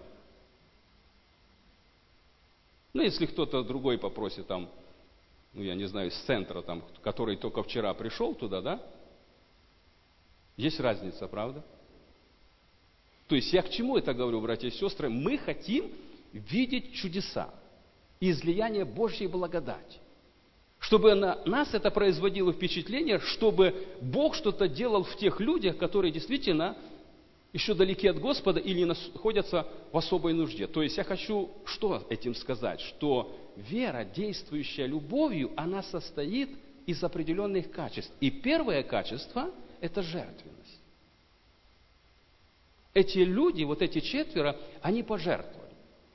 Ну, 2.92 3.00
если 3.00 3.24
кто-то 3.24 3.62
другой 3.62 3.96
попросит, 3.96 4.46
там, 4.46 4.68
ну, 5.54 5.62
я 5.62 5.74
не 5.74 5.86
знаю, 5.86 6.10
из 6.10 6.16
центра, 6.24 6.60
там, 6.60 6.84
который 7.00 7.38
только 7.38 7.62
вчера 7.62 7.94
пришел 7.94 8.34
туда, 8.34 8.60
да? 8.60 8.82
Есть 10.58 10.78
разница, 10.78 11.26
правда? 11.26 11.64
То 13.32 13.36
есть 13.36 13.50
я 13.50 13.62
к 13.62 13.70
чему 13.70 13.96
это 13.96 14.12
говорю, 14.12 14.42
братья 14.42 14.68
и 14.68 14.70
сестры? 14.70 15.08
Мы 15.08 15.38
хотим 15.38 15.90
видеть 16.34 16.92
чудеса, 16.92 17.48
излияние 18.20 18.84
Божьей 18.84 19.26
благодати. 19.26 20.00
Чтобы 20.78 21.14
на 21.14 21.42
нас 21.46 21.72
это 21.72 21.90
производило 21.90 22.52
впечатление, 22.52 23.20
чтобы 23.20 23.86
Бог 24.02 24.34
что-то 24.34 24.68
делал 24.68 25.04
в 25.04 25.16
тех 25.16 25.40
людях, 25.40 25.78
которые 25.78 26.12
действительно 26.12 26.76
еще 27.54 27.72
далеки 27.72 28.06
от 28.06 28.18
Господа 28.18 28.60
или 28.60 28.84
находятся 28.84 29.66
в 29.92 29.96
особой 29.96 30.34
нужде. 30.34 30.66
То 30.66 30.82
есть 30.82 30.98
я 30.98 31.04
хочу 31.04 31.48
что 31.64 32.06
этим 32.10 32.34
сказать? 32.34 32.82
Что 32.82 33.34
вера, 33.56 34.04
действующая 34.04 34.84
любовью, 34.84 35.52
она 35.56 35.82
состоит 35.82 36.50
из 36.84 37.02
определенных 37.02 37.70
качеств. 37.70 38.12
И 38.20 38.30
первое 38.30 38.82
качество– 38.82 39.50
это 39.80 40.02
жертвенность. 40.02 40.81
Эти 42.94 43.18
люди, 43.18 43.64
вот 43.64 43.80
эти 43.80 44.00
четверо, 44.00 44.56
они 44.82 45.02
пожертвовали. 45.02 45.72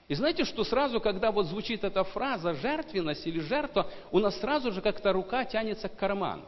И 0.07 0.15
знаете, 0.15 0.45
что 0.45 0.63
сразу, 0.63 1.01
когда 1.01 1.31
вот 1.31 1.47
звучит 1.47 1.83
эта 1.83 2.03
фраза 2.03 2.53
«жертвенность» 2.53 3.25
или 3.27 3.39
«жертва», 3.39 3.91
у 4.11 4.19
нас 4.19 4.39
сразу 4.39 4.71
же 4.71 4.81
как-то 4.81 5.11
рука 5.11 5.43
тянется 5.43 5.89
к 5.89 5.97
карману. 5.97 6.45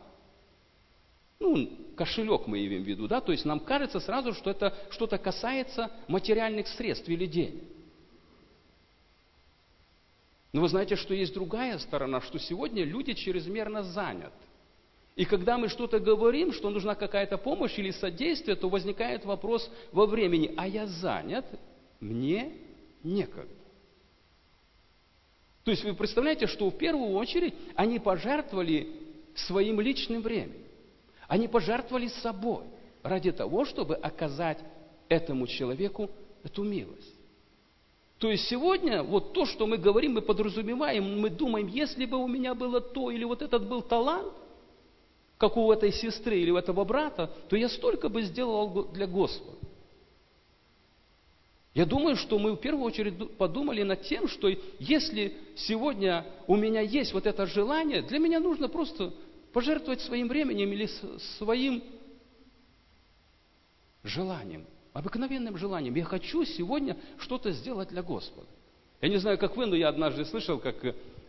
Ну, 1.40 1.70
кошелек 1.96 2.48
мы 2.48 2.66
имеем 2.66 2.84
в 2.84 2.88
виду, 2.88 3.08
да, 3.08 3.22
то 3.22 3.32
есть 3.32 3.46
нам 3.46 3.60
кажется 3.60 4.00
сразу, 4.00 4.34
что 4.34 4.50
это 4.50 4.74
что-то 4.92 5.18
касается 5.18 5.92
материальных 6.08 6.68
средств 6.68 7.08
или 7.10 7.26
денег. 7.26 7.64
Но 10.52 10.62
вы 10.62 10.70
знаете, 10.70 10.96
что 10.96 11.14
есть 11.14 11.34
другая 11.34 11.78
сторона, 11.80 12.22
что 12.22 12.40
сегодня 12.40 12.84
люди 12.84 13.14
чрезмерно 13.14 13.84
заняты. 13.84 14.34
И 15.20 15.26
когда 15.26 15.58
мы 15.58 15.68
что-то 15.68 16.00
говорим, 16.00 16.54
что 16.54 16.70
нужна 16.70 16.96
какая-то 16.96 17.38
помощь 17.38 17.78
или 17.78 17.92
содействие, 17.92 18.56
то 18.56 18.70
возникает 18.70 19.26
вопрос 19.26 19.70
во 19.92 20.06
времени, 20.06 20.54
а 20.56 20.66
я 20.66 20.88
занят, 20.88 21.44
мне 22.00 22.54
некогда. 23.04 23.54
То 25.66 25.72
есть 25.72 25.84
вы 25.84 25.94
представляете, 25.94 26.48
что 26.48 26.70
в 26.70 26.78
первую 26.78 27.10
очередь 27.18 27.54
они 27.76 28.00
пожертвовали 28.00 28.94
своим 29.36 29.82
личным 29.82 30.22
временем. 30.22 30.64
Они 31.28 31.50
пожертвовали 31.50 32.08
собой 32.08 32.64
ради 33.04 33.34
того, 33.34 33.66
чтобы 33.66 33.96
оказать 33.96 34.60
этому 35.10 35.48
человеку 35.48 36.10
эту 36.46 36.64
милость. 36.64 37.14
То 38.20 38.32
есть 38.32 38.48
сегодня 38.48 39.04
вот 39.04 39.34
то, 39.34 39.46
что 39.46 39.68
мы 39.68 39.78
говорим, 39.78 40.14
мы 40.14 40.22
подразумеваем, 40.22 41.20
мы 41.20 41.30
думаем, 41.30 41.68
если 41.68 42.06
бы 42.06 42.16
у 42.16 42.28
меня 42.30 42.56
было 42.56 42.80
то 42.80 43.12
или 43.12 43.26
вот 43.26 43.42
этот 43.42 43.68
был 43.68 43.82
талант– 43.82 44.32
как 45.40 45.56
у 45.56 45.72
этой 45.72 45.94
сестры 45.94 46.38
или 46.38 46.52
у 46.52 46.58
этого 46.58 46.84
брата, 46.84 47.32
то 47.48 47.56
я 47.56 47.70
столько 47.70 48.10
бы 48.10 48.22
сделал 48.24 48.90
для 48.92 49.08
Господа. 49.08 49.58
Я 51.74 51.86
думаю, 51.86 52.18
что 52.18 52.38
мы 52.38 52.52
в 52.52 52.58
первую 52.58 52.84
очередь 52.84 53.38
подумали 53.38 53.84
над 53.84 54.02
тем, 54.02 54.28
что 54.28 54.50
если 54.80 55.38
сегодня 55.56 56.26
у 56.46 56.58
меня 56.58 56.82
есть 56.82 57.14
вот 57.14 57.26
это 57.26 57.46
желание, 57.46 58.02
для 58.02 58.20
меня 58.20 58.42
нужно 58.42 58.68
просто 58.68 59.14
пожертвовать 59.54 60.02
своим 60.02 60.28
временем 60.28 60.74
или 60.74 60.90
своим 61.38 61.84
желанием, 64.04 64.66
обыкновенным 64.92 65.58
желанием. 65.58 65.96
Я 65.96 66.04
хочу 66.04 66.44
сегодня 66.44 66.98
что-то 67.18 67.52
сделать 67.52 67.90
для 67.90 68.04
Господа. 68.04 68.48
Я 69.00 69.08
не 69.08 69.18
знаю, 69.18 69.38
как 69.38 69.56
вы, 69.56 69.68
но 69.68 69.76
я 69.78 69.88
однажды 69.88 70.26
слышал, 70.26 70.60
как 70.60 70.76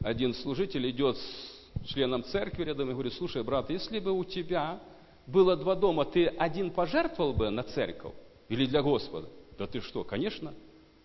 один 0.03 0.35
служитель 0.35 0.91
идет 0.91 1.17
с 1.17 1.60
членом 1.85 2.25
церкви 2.25 2.65
рядом 2.65 2.91
и 2.91 2.93
говорю, 2.93 3.11
слушай, 3.11 3.43
брат, 3.43 3.71
если 3.71 3.99
бы 3.99 4.13
у 4.13 4.25
тебя 4.25 4.81
было 5.27 5.57
два 5.57 5.75
дома, 5.75 6.05
ты 6.05 6.27
один 6.27 6.71
пожертвовал 6.71 7.33
бы 7.33 7.51
на 7.51 7.63
церковь 7.63 8.15
или 8.49 8.67
для 8.67 8.83
Господа? 8.83 9.29
Да 9.59 9.67
ты 9.67 9.81
что, 9.81 10.05
конечно. 10.05 10.55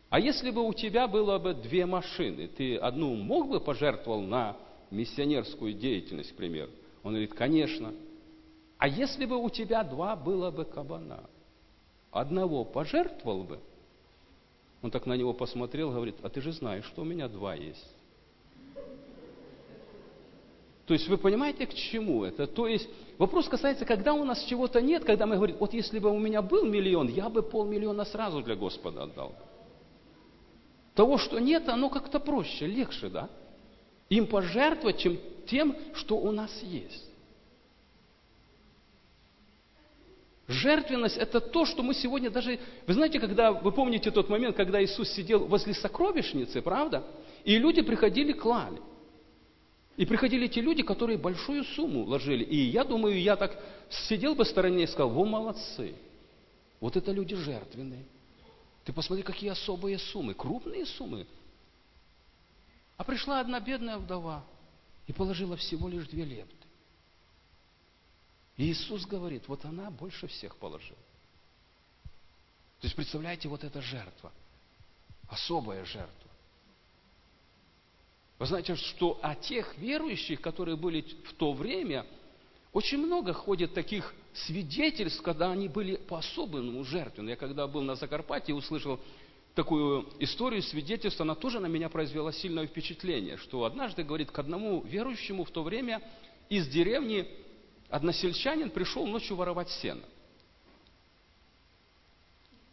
а 0.09 0.19
если 0.19 0.49
бы 0.51 0.65
у 0.65 0.73
тебя 0.73 1.07
было 1.07 1.37
бы 1.39 1.53
две 1.53 1.85
машины, 1.85 2.47
ты 2.47 2.77
одну 2.77 3.15
мог 3.15 3.49
бы 3.49 3.59
пожертвовал 3.59 4.21
на 4.21 4.55
миссионерскую 4.91 5.73
деятельность, 5.73 6.31
к 6.31 6.35
примеру? 6.35 6.71
Он 7.03 7.11
говорит, 7.11 7.33
конечно. 7.33 7.93
А 8.77 8.87
если 8.87 9.25
бы 9.25 9.37
у 9.37 9.49
тебя 9.49 9.83
два 9.83 10.15
было 10.15 10.51
бы 10.51 10.65
кабана, 10.65 11.29
одного 12.11 12.65
пожертвовал 12.65 13.43
бы? 13.43 13.59
Он 14.81 14.91
так 14.91 15.05
на 15.05 15.17
него 15.17 15.33
посмотрел, 15.33 15.91
говорит, 15.91 16.15
а 16.21 16.29
ты 16.29 16.41
же 16.41 16.51
знаешь, 16.51 16.85
что 16.85 17.01
у 17.01 17.05
меня 17.05 17.27
два 17.27 17.55
есть. 17.55 17.94
То 20.85 20.93
есть 20.93 21.07
вы 21.07 21.17
понимаете, 21.17 21.65
к 21.65 21.73
чему 21.73 22.23
это? 22.25 22.45
То 22.45 22.67
есть 22.67 22.87
вопрос 23.17 23.49
касается, 23.49 23.85
когда 23.85 24.13
у 24.13 24.23
нас 24.23 24.43
чего-то 24.43 24.81
нет, 24.81 25.03
когда 25.03 25.25
мы 25.25 25.35
говорим, 25.35 25.57
вот 25.59 25.73
если 25.73 25.97
бы 25.97 26.11
у 26.11 26.19
меня 26.19 26.41
был 26.41 26.65
миллион, 26.65 27.07
я 27.07 27.29
бы 27.29 27.41
полмиллиона 27.41 28.05
сразу 28.05 28.41
для 28.43 28.55
Господа 28.55 29.03
отдал. 29.03 29.35
Того, 30.93 31.17
что 31.17 31.39
нет, 31.39 31.67
оно 31.69 31.89
как-то 31.89 32.19
проще, 32.19 32.67
легче, 32.67 33.09
да? 33.09 33.29
Им 34.09 34.27
пожертвовать, 34.27 34.99
чем 34.99 35.17
тем, 35.47 35.75
что 35.95 36.17
у 36.17 36.31
нас 36.31 36.51
есть. 36.61 37.09
Жертвенность– 40.47 41.17
это 41.17 41.41
то, 41.41 41.65
что 41.65 41.81
мы 41.81 41.95
сегодня 41.95 42.29
даже... 42.29 42.59
Вы 42.85 42.93
знаете, 42.93 43.19
когда, 43.19 43.51
вы 43.51 43.71
помните 43.71 44.11
тот 44.11 44.29
момент, 44.29 44.55
когда 44.55 44.83
Иисус 44.83 45.09
сидел 45.09 45.47
возле 45.47 45.73
сокровищницы, 45.73 46.61
правда? 46.61 47.03
И 47.43 47.57
люди 47.57 47.81
приходили, 47.81 48.31
клали. 48.31 48.79
И 49.97 50.05
приходили 50.05 50.47
те 50.47 50.61
люди, 50.61 50.83
которые 50.83 51.17
большую 51.17 51.63
сумму 51.63 52.03
ложили. 52.03 52.43
И 52.43 52.57
я 52.57 52.83
думаю, 52.83 53.21
я 53.21 53.35
так 53.37 53.57
сидел 53.89 54.35
в 54.35 54.43
стороне 54.43 54.83
и 54.83 54.87
сказал, 54.87 55.09
вы 55.09 55.25
молодцы. 55.25 55.95
Вот 56.81 56.97
это 56.97 57.11
люди 57.11 57.35
жертвенные. 57.35 58.05
Ты 58.83 58.91
посмотри, 58.91 59.23
какие 59.23 59.49
особые 59.49 59.97
суммы, 59.97 60.33
крупные 60.33 60.85
суммы. 60.85 61.25
А 62.97 63.03
пришла 63.03 63.39
одна 63.39 63.59
бедная 63.59 63.97
вдова 63.97 64.43
и 65.07 65.13
положила 65.13 65.55
всего 65.55 65.87
лишь 65.87 66.07
две 66.07 66.25
лепты. 66.25 66.53
И 68.57 68.71
Иисус 68.71 69.05
говорит, 69.05 69.47
вот 69.47 69.63
она 69.65 69.89
больше 69.91 70.27
всех 70.27 70.55
положила. 70.57 70.97
То 72.81 72.87
есть, 72.87 72.95
представляете, 72.95 73.47
вот 73.47 73.63
эта 73.63 73.81
жертва, 73.81 74.31
особая 75.27 75.83
жертва. 75.85 76.24
Знаете, 78.39 78.75
что 78.75 79.17
о 79.21 79.35
тех 79.35 79.77
верующих, 79.77 80.41
которые 80.41 80.75
были 80.75 81.01
в 81.23 81.33
то 81.33 81.53
время, 81.53 82.05
очень 82.73 82.97
много 82.97 83.31
ходит 83.31 83.73
таких 83.73 84.13
свидетельств, 84.33 85.21
когда 85.21 85.51
они 85.51 85.69
были 85.69 85.95
по-особенному 85.95 86.83
жертвенны. 86.83 87.29
Я 87.29 87.35
когда 87.37 87.67
был 87.67 87.81
на 87.81 87.95
Закарпатье, 87.95 88.53
услышал 88.53 88.99
такую 89.53 90.09
историю, 90.19 90.61
свидетельство, 90.61 91.23
она 91.23 91.35
тоже 91.35 91.61
на 91.61 91.67
меня 91.67 91.87
произвела 91.87 92.33
сильное 92.33 92.67
впечатление, 92.67 93.37
что 93.37 93.63
однажды, 93.63 94.03
говорит, 94.03 94.31
к 94.31 94.37
одному 94.37 94.81
верующему 94.81 95.45
в 95.45 95.51
то 95.51 95.63
время 95.63 96.01
из 96.49 96.67
деревни 96.67 97.25
односельчанин 97.89 98.69
пришел 98.69 99.07
ночью 99.07 99.37
воровать 99.37 99.69
сено. 99.69 100.01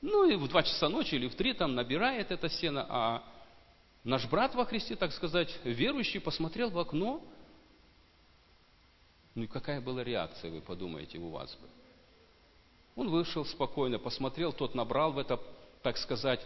Ну 0.01 0.29
и 0.29 0.35
в 0.35 0.49
два 0.49 0.65
часа 0.65 0.89
ночи 0.89 1.15
или 1.15 1.29
в 1.29 1.37
три 1.37 1.53
там 1.53 1.77
набирает 1.77 2.33
это 2.33 2.49
сено, 2.49 2.85
а 2.89 3.23
наш 4.05 4.29
брат 4.29 4.55
во 4.55 4.65
Христе, 4.65 4.97
так 4.97 5.13
сказать, 5.13 5.57
верующий, 5.65 6.21
посмотрел 6.21 6.71
в 6.71 6.79
окно, 6.79 7.23
ну 9.35 9.45
и 9.45 9.47
какая 9.47 9.81
была 9.81 10.05
реакция, 10.05 10.51
вы 10.51 10.61
подумаете, 10.61 11.19
у 11.19 11.31
вас 11.31 11.55
бы? 11.55 11.69
Он 12.95 13.09
вышел 13.09 13.45
спокойно, 13.47 13.99
посмотрел, 13.99 14.53
тот 14.53 14.75
набрал 14.75 15.13
в 15.13 15.19
это, 15.19 15.41
так 15.83 15.97
сказать, 15.97 16.41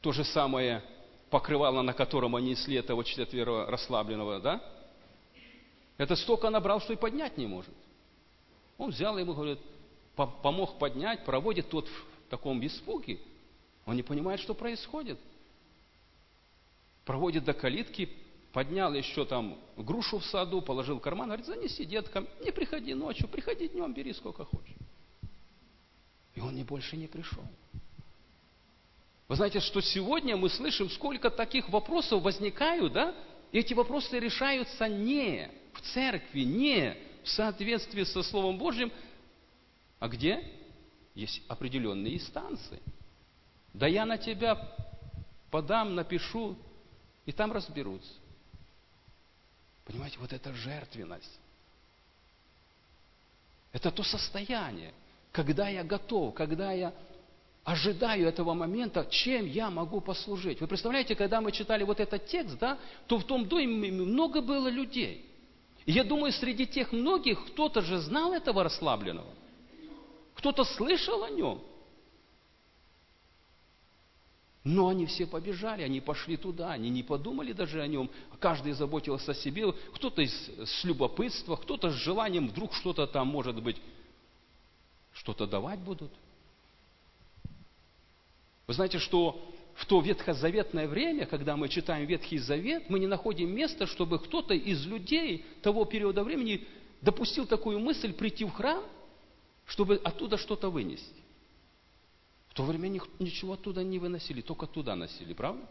то 0.00 0.12
же 0.12 0.24
самое 0.24 0.82
покрывало, 1.30 1.82
на 1.82 1.92
котором 1.92 2.34
они 2.34 2.50
несли 2.50 2.76
этого 2.76 3.04
четверо 3.04 3.66
расслабленного, 3.66 4.40
да? 4.40 4.60
Это 5.96 6.16
столько 6.16 6.50
набрал, 6.50 6.80
что 6.80 6.92
и 6.92 6.96
поднять 6.96 7.36
не 7.36 7.46
может. 7.46 7.74
Он 8.76 8.90
взял 8.90 9.18
ему, 9.18 9.34
говорит, 9.34 9.58
помог 10.14 10.78
поднять, 10.78 11.24
проводит 11.24 11.68
тот 11.68 11.86
в 11.86 12.30
таком 12.30 12.64
испуге. 12.64 13.18
Он 13.84 13.96
не 13.96 14.02
понимает, 14.02 14.40
что 14.40 14.54
происходит. 14.54 15.18
Проводит 17.08 17.44
до 17.44 17.54
калитки, 17.54 18.06
поднял 18.52 18.92
еще 18.92 19.24
там 19.24 19.58
грушу 19.78 20.18
в 20.18 20.26
саду, 20.26 20.60
положил 20.60 20.98
в 20.98 21.00
карман, 21.00 21.28
говорит, 21.28 21.46
занеси 21.46 21.86
деткам, 21.86 22.28
не 22.44 22.50
приходи 22.50 22.92
ночью, 22.92 23.28
приходи 23.28 23.66
днем, 23.66 23.94
бери 23.94 24.12
сколько 24.12 24.44
хочешь. 24.44 24.76
И 26.34 26.40
он 26.40 26.54
не 26.54 26.64
больше 26.64 26.98
не 26.98 27.06
пришел. 27.06 27.42
Вы 29.26 29.36
знаете, 29.36 29.60
что 29.60 29.80
сегодня 29.80 30.36
мы 30.36 30.50
слышим, 30.50 30.90
сколько 30.90 31.30
таких 31.30 31.70
вопросов 31.70 32.22
возникают, 32.22 32.92
да? 32.92 33.14
И 33.52 33.58
эти 33.58 33.72
вопросы 33.72 34.18
решаются 34.18 34.86
не 34.86 35.50
в 35.72 35.80
церкви, 35.80 36.40
не 36.40 36.94
в 37.22 37.28
соответствии 37.30 38.04
со 38.04 38.22
Словом 38.22 38.58
Божьим, 38.58 38.92
а 39.98 40.08
где? 40.08 40.46
Есть 41.14 41.40
определенные 41.48 42.16
инстанции. 42.16 42.80
Да 43.72 43.86
я 43.86 44.04
на 44.04 44.18
тебя 44.18 44.76
подам, 45.50 45.94
напишу, 45.94 46.54
и 47.28 47.32
там 47.32 47.52
разберутся. 47.52 48.10
Понимаете, 49.84 50.16
вот 50.18 50.32
это 50.32 50.50
жертвенность. 50.54 51.38
Это 53.70 53.90
то 53.90 54.02
состояние, 54.02 54.94
когда 55.30 55.68
я 55.68 55.84
готов, 55.84 56.32
когда 56.32 56.72
я 56.72 56.94
ожидаю 57.64 58.26
этого 58.28 58.54
момента, 58.54 59.06
чем 59.10 59.44
я 59.44 59.68
могу 59.68 60.00
послужить. 60.00 60.62
Вы 60.62 60.68
представляете, 60.68 61.14
когда 61.14 61.42
мы 61.42 61.52
читали 61.52 61.84
вот 61.84 62.00
этот 62.00 62.26
текст, 62.28 62.58
да, 62.58 62.78
то 63.06 63.18
в 63.18 63.24
том 63.24 63.46
доме 63.46 63.92
много 63.92 64.40
было 64.40 64.68
людей. 64.68 65.30
И 65.84 65.92
я 65.92 66.04
думаю, 66.04 66.32
среди 66.32 66.66
тех 66.66 66.92
многих 66.92 67.44
кто-то 67.48 67.82
же 67.82 67.98
знал 67.98 68.32
этого 68.32 68.62
расслабленного. 68.64 69.34
Кто-то 70.32 70.64
слышал 70.64 71.22
о 71.24 71.28
нем. 71.28 71.60
Но 74.68 74.88
они 74.88 75.06
все 75.06 75.26
побежали, 75.26 75.80
они 75.80 76.02
пошли 76.02 76.36
туда, 76.36 76.72
они 76.72 76.90
не 76.90 77.02
подумали 77.02 77.52
даже 77.54 77.80
о 77.80 77.86
нем. 77.86 78.10
Каждый 78.38 78.72
заботился 78.72 79.30
о 79.30 79.34
себе, 79.34 79.72
кто-то 79.94 80.20
с 80.22 80.84
любопытства, 80.84 81.56
кто-то 81.56 81.88
с 81.88 81.94
желанием, 81.94 82.48
вдруг 82.48 82.74
что-то 82.74 83.06
там, 83.06 83.28
может 83.28 83.62
быть, 83.62 83.78
что-то 85.14 85.46
давать 85.46 85.78
будут. 85.78 86.12
Вы 88.66 88.74
знаете, 88.74 88.98
что 88.98 89.42
в 89.74 89.86
то 89.86 90.02
ветхозаветное 90.02 90.86
время, 90.86 91.24
когда 91.24 91.56
мы 91.56 91.70
читаем 91.70 92.04
Ветхий 92.04 92.36
Завет, 92.36 92.90
мы 92.90 92.98
не 92.98 93.06
находим 93.06 93.50
места, 93.50 93.86
чтобы 93.86 94.18
кто-то 94.18 94.52
из 94.52 94.84
людей 94.84 95.46
того 95.62 95.86
периода 95.86 96.22
времени 96.22 96.66
допустил 97.00 97.46
такую 97.46 97.78
мысль 97.78 98.12
прийти 98.12 98.44
в 98.44 98.50
храм, 98.50 98.84
чтобы 99.64 99.96
оттуда 100.04 100.36
что-то 100.36 100.68
вынести. 100.68 101.17
То 102.58 102.64
время 102.64 103.00
ничего 103.20 103.52
оттуда 103.52 103.84
не 103.84 104.00
выносили, 104.00 104.40
только 104.40 104.66
туда 104.66 104.96
носили, 104.96 105.32
правда? 105.32 105.64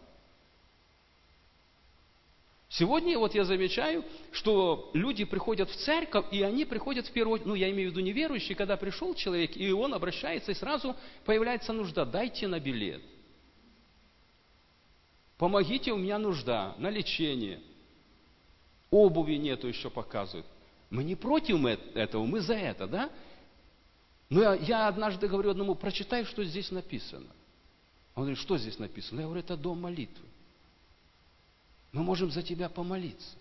Сегодня 2.70 3.20
вот 3.20 3.36
я 3.36 3.44
замечаю, 3.44 4.06
что 4.32 4.90
люди 4.94 5.26
приходят 5.26 5.70
в 5.70 5.76
церковь, 5.76 6.28
и 6.32 6.42
они 6.44 6.64
приходят 6.64 7.06
в 7.06 7.12
первую 7.12 7.34
очередь, 7.34 7.48
ну 7.48 7.56
я 7.56 7.70
имею 7.72 7.90
в 7.90 7.92
виду 7.92 8.00
неверующие, 8.00 8.56
когда 8.56 8.78
пришел 8.78 9.14
человек, 9.16 9.58
и 9.58 9.70
он 9.70 9.94
обращается, 9.94 10.54
и 10.54 10.56
сразу 10.56 10.96
появляется 11.26 11.74
нужда, 11.74 12.06
дайте 12.06 12.48
на 12.48 12.58
билет. 12.58 13.02
Помогите, 15.38 15.92
у 15.92 15.98
меня 15.98 16.18
нужда 16.18 16.74
на 16.78 16.90
лечение. 16.90 17.60
Обуви 18.92 19.36
нету 19.36 19.68
еще 19.68 19.90
показывают. 19.90 20.48
Мы 20.90 21.04
не 21.04 21.18
против 21.18 21.66
этого, 21.66 22.26
мы 22.26 22.40
за 22.40 22.54
это, 22.54 22.88
да? 22.88 23.10
Но 24.30 24.42
я, 24.42 24.56
я 24.56 24.88
однажды 24.88 25.28
говорю 25.28 25.52
одному, 25.52 25.76
прочитай, 25.76 26.26
что 26.26 26.44
здесь 26.44 26.72
написано. 26.72 27.28
Он 28.16 28.24
говорит, 28.24 28.40
что 28.40 28.58
здесь 28.58 28.78
написано? 28.80 29.22
Я 29.22 29.26
говорю, 29.26 29.42
это 29.42 29.56
дом 29.56 29.82
молитвы. 29.82 30.26
Мы 31.92 32.04
можем 32.04 32.30
за 32.32 32.42
тебя 32.42 32.68
помолиться. 32.68 33.38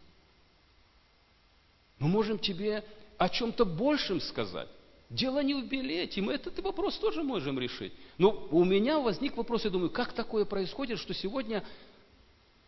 Мы 1.99 2.09
можем 2.09 2.39
тебе 2.39 2.85
о 3.19 3.29
чем-то 3.29 3.65
большем 3.65 4.21
сказать. 4.21 4.69
Дело 5.09 5.43
не 5.43 5.55
в 5.55 5.67
билете, 5.69 6.21
мы 6.21 6.35
этот 6.35 6.59
вопрос 6.61 6.99
тоже 6.99 7.23
можем 7.23 7.59
решить. 7.59 7.93
Но 8.19 8.49
у 8.51 8.65
меня 8.65 8.99
возник 8.99 9.37
вопрос, 9.37 9.65
я 9.65 9.71
думаю, 9.71 9.91
как 9.91 10.13
такое 10.13 10.45
происходит, 10.45 10.99
что 10.99 11.15
сегодня, 11.15 11.65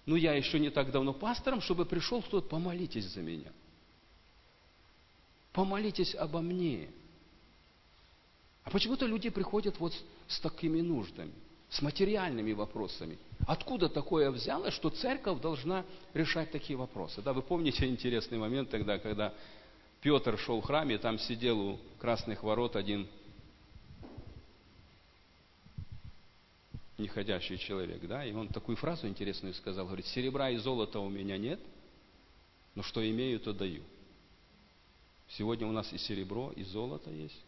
ну 0.07 0.14
я 0.14 0.35
еще 0.35 0.61
не 0.61 0.70
так 0.70 0.92
давно 0.92 1.12
пастором, 1.12 1.61
чтобы 1.61 1.85
пришел 1.85 2.22
кто-то, 2.22 2.48
помолитесь 2.48 3.07
за 3.07 3.20
меня. 3.20 3.52
Помолитесь 5.52 6.14
обо 6.14 6.40
мне. 6.40 6.88
А 8.68 8.70
почему-то 8.70 9.07
люди 9.07 9.31
приходят 9.31 9.81
вот 9.81 9.94
с 10.26 10.40
такими 10.40 10.83
нуждами, 10.83 11.33
с 11.70 11.81
материальными 11.81 12.52
вопросами. 12.52 13.16
Откуда 13.46 13.88
такое 13.88 14.31
взялось, 14.31 14.74
что 14.74 14.90
церковь 14.90 15.40
должна 15.40 15.87
решать 16.12 16.50
такие 16.50 16.76
вопросы? 16.76 17.22
Да, 17.22 17.33
вы 17.33 17.40
помните 17.40 17.87
интересный 17.87 18.37
момент 18.37 18.68
тогда, 18.68 18.98
когда 18.98 19.33
Петр 20.02 20.38
шел 20.38 20.61
в 20.61 20.66
храме, 20.66 20.98
там 20.98 21.18
сидел 21.18 21.59
у 21.59 21.78
красных 21.98 22.42
ворот 22.42 22.76
один 22.76 23.09
неходящий 26.98 27.57
человек, 27.57 28.07
да, 28.07 28.22
и 28.22 28.35
он 28.35 28.48
такую 28.48 28.76
фразу 28.76 29.09
интересную 29.09 29.54
сказал, 29.54 29.87
говорит, 29.87 30.04
серебра 30.09 30.50
и 30.50 30.59
золота 30.59 31.00
у 31.00 31.09
меня 31.09 31.38
нет, 31.38 31.61
но 32.74 32.83
что 32.83 33.00
имею, 33.11 33.40
то 33.40 33.54
даю. 33.54 33.83
Сегодня 35.31 35.66
у 35.66 35.72
нас 35.72 35.90
и 35.90 35.96
серебро, 35.96 36.52
и 36.54 36.64
золото 36.64 37.11
есть, 37.11 37.42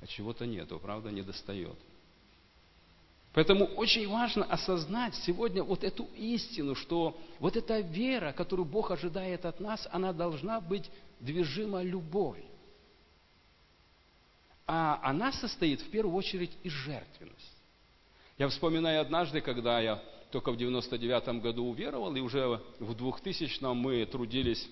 а 0.00 0.06
чего-то 0.06 0.46
нету, 0.46 0.78
правда, 0.78 1.10
не 1.10 1.22
достает. 1.22 1.76
Поэтому 3.34 3.66
очень 3.66 4.08
важно 4.08 4.44
осознать 4.44 5.14
сегодня 5.16 5.62
вот 5.62 5.84
эту 5.84 6.08
истину, 6.16 6.74
что 6.74 7.16
вот 7.38 7.56
эта 7.56 7.80
вера, 7.80 8.32
которую 8.32 8.66
Бог 8.66 8.90
ожидает 8.90 9.44
от 9.44 9.60
нас, 9.60 9.86
она 9.92 10.12
должна 10.12 10.60
быть 10.60 10.90
движима 11.20 11.82
любовью. 11.82 12.44
А 14.66 15.00
она 15.02 15.32
состоит 15.32 15.80
в 15.80 15.90
первую 15.90 16.14
очередь 16.14 16.50
из 16.62 16.72
жертвенности. 16.72 17.58
Я 18.38 18.48
вспоминаю 18.48 19.00
однажды, 19.00 19.40
когда 19.40 19.80
я 19.80 20.02
только 20.30 20.52
в 20.52 20.56
99 20.56 21.40
году 21.40 21.66
уверовал, 21.66 22.14
и 22.14 22.20
уже 22.20 22.62
в 22.78 22.94
2000 22.94 23.74
мы 23.74 24.04
трудились 24.06 24.68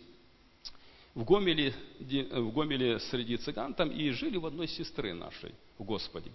в 1.16 1.24
Гомеле, 1.24 1.72
в 1.98 2.52
Гомеле 2.52 3.00
среди 3.00 3.38
цыган 3.38 3.72
там 3.72 3.90
и 3.90 4.10
жили 4.10 4.36
в 4.36 4.44
одной 4.44 4.68
сестры 4.68 5.14
нашей 5.14 5.54
в 5.78 5.84
Господе. 5.84 6.30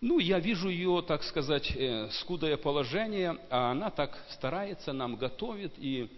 Ну, 0.00 0.18
я 0.18 0.38
вижу 0.38 0.70
ее, 0.70 1.04
так 1.06 1.22
сказать, 1.22 1.70
э, 1.76 2.08
скудое 2.12 2.56
положение, 2.56 3.36
а 3.50 3.70
она 3.72 3.90
так 3.90 4.18
старается, 4.30 4.94
нам 4.94 5.16
готовит, 5.16 5.72
и 5.76 6.08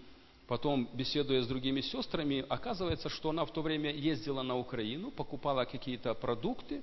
потом, 0.47 0.89
беседуя 0.93 1.43
с 1.43 1.49
другими 1.49 1.81
сестрами, 1.81 2.45
оказывается, 2.49 3.09
что 3.09 3.31
она 3.31 3.45
в 3.45 3.53
то 3.53 3.63
время 3.63 3.93
ездила 3.93 4.43
на 4.43 4.57
Украину, 4.57 5.11
покупала 5.11 5.65
какие-то 5.65 6.15
продукты, 6.15 6.83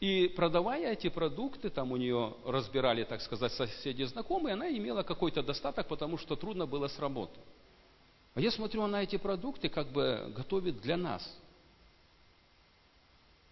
и 0.00 0.28
продавая 0.36 0.92
эти 0.92 1.08
продукты, 1.08 1.70
там 1.70 1.92
у 1.92 1.96
нее 1.96 2.34
разбирали, 2.44 3.04
так 3.04 3.22
сказать, 3.22 3.52
соседи 3.52 4.02
знакомые, 4.02 4.54
она 4.54 4.70
имела 4.70 5.02
какой-то 5.02 5.42
достаток, 5.42 5.88
потому 5.88 6.18
что 6.18 6.36
трудно 6.36 6.66
было 6.66 6.88
с 6.88 6.98
работы. 6.98 7.40
А 8.34 8.40
я 8.40 8.50
смотрю, 8.50 8.82
она 8.82 9.02
эти 9.02 9.16
продукты 9.16 9.68
как 9.68 9.88
бы 9.88 10.32
готовит 10.34 10.80
для 10.80 10.96
нас. 10.96 11.22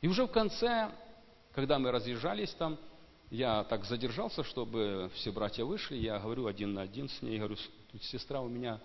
И 0.01 0.09
уже 0.09 0.25
в 0.25 0.31
конце, 0.31 0.90
когда 1.53 1.79
мы 1.79 1.90
разъезжались 1.90 2.53
там, 2.55 2.79
я 3.31 3.64
так 3.64 3.85
задержался, 3.85 4.43
чтобы 4.43 5.11
все 5.14 5.31
братья 5.31 5.64
вышли, 5.64 5.97
я 5.97 6.19
говорю 6.19 6.47
один 6.47 6.73
на 6.75 6.83
один 6.83 7.09
с 7.09 7.21
ней, 7.23 7.38
говорю, 7.38 7.57
сестра, 8.01 8.40
у 8.40 8.49
меня 8.49 8.81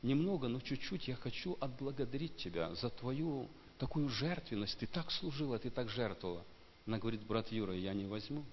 немного, 0.00 0.48
но 0.48 0.60
чуть-чуть 0.60 1.08
я 1.08 1.16
хочу 1.16 1.56
отблагодарить 1.60 2.36
тебя 2.36 2.74
за 2.74 2.90
твою 2.90 3.48
такую 3.78 4.08
жертвенность. 4.08 4.78
Ты 4.78 4.86
так 4.86 5.10
служила, 5.10 5.58
ты 5.58 5.70
так 5.70 5.88
жертвовала. 5.88 6.44
Она 6.86 6.98
говорит, 6.98 7.22
брат 7.22 7.50
Юра, 7.50 7.74
я 7.74 7.92
не 7.92 8.04
возьму. 8.04 8.44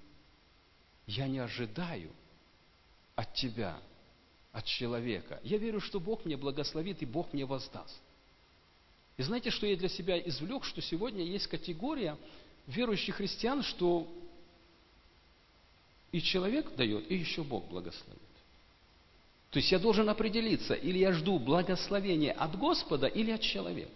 Я 1.06 1.28
не 1.28 1.40
ожидаю 1.40 2.12
от 3.16 3.34
тебя 3.34 3.80
от 4.52 4.66
человека. 4.66 5.40
Я 5.44 5.58
верю, 5.58 5.80
что 5.80 6.00
Бог 6.00 6.26
мне 6.26 6.38
благословит 6.38 7.02
и 7.02 7.06
Бог 7.06 7.32
мне 7.34 7.46
воздаст. 7.46 8.00
И 9.18 9.24
знаете, 9.24 9.52
что 9.52 9.68
я 9.68 9.76
для 9.76 9.90
себя 9.90 10.18
извлек, 10.20 10.64
что 10.64 10.82
сегодня 10.82 11.24
есть 11.24 11.48
категория 11.48 12.18
верующих 12.68 13.16
христиан, 13.16 13.64
что 13.64 14.08
и 16.12 16.22
человек 16.22 16.76
дает, 16.76 17.10
и 17.12 17.16
еще 17.16 17.44
Бог 17.44 17.68
благословит. 17.68 18.22
То 19.52 19.58
есть 19.58 19.72
я 19.72 19.80
должен 19.80 20.08
определиться, 20.10 20.74
или 20.74 21.00
я 21.00 21.12
жду 21.12 21.40
благословения 21.40 22.32
от 22.34 22.58
Господа, 22.58 23.08
или 23.08 23.32
от 23.32 23.42
человека. 23.42 23.92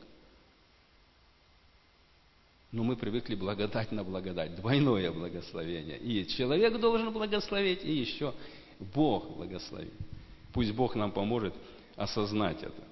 Но 2.72 2.84
мы 2.84 2.96
привыкли 2.96 3.36
благодать 3.36 3.92
на 3.92 4.04
благодать, 4.04 4.56
двойное 4.56 5.12
благословение. 5.12 6.00
И 6.00 6.28
человек 6.28 6.80
должен 6.80 7.14
благословить, 7.14 7.84
и 7.84 7.94
еще 7.94 8.34
Бог 8.80 9.30
благословит. 9.36 9.94
Пусть 10.54 10.72
Бог 10.72 10.96
нам 10.96 11.12
поможет 11.12 11.54
осознать 11.96 12.62
это. 12.62 12.84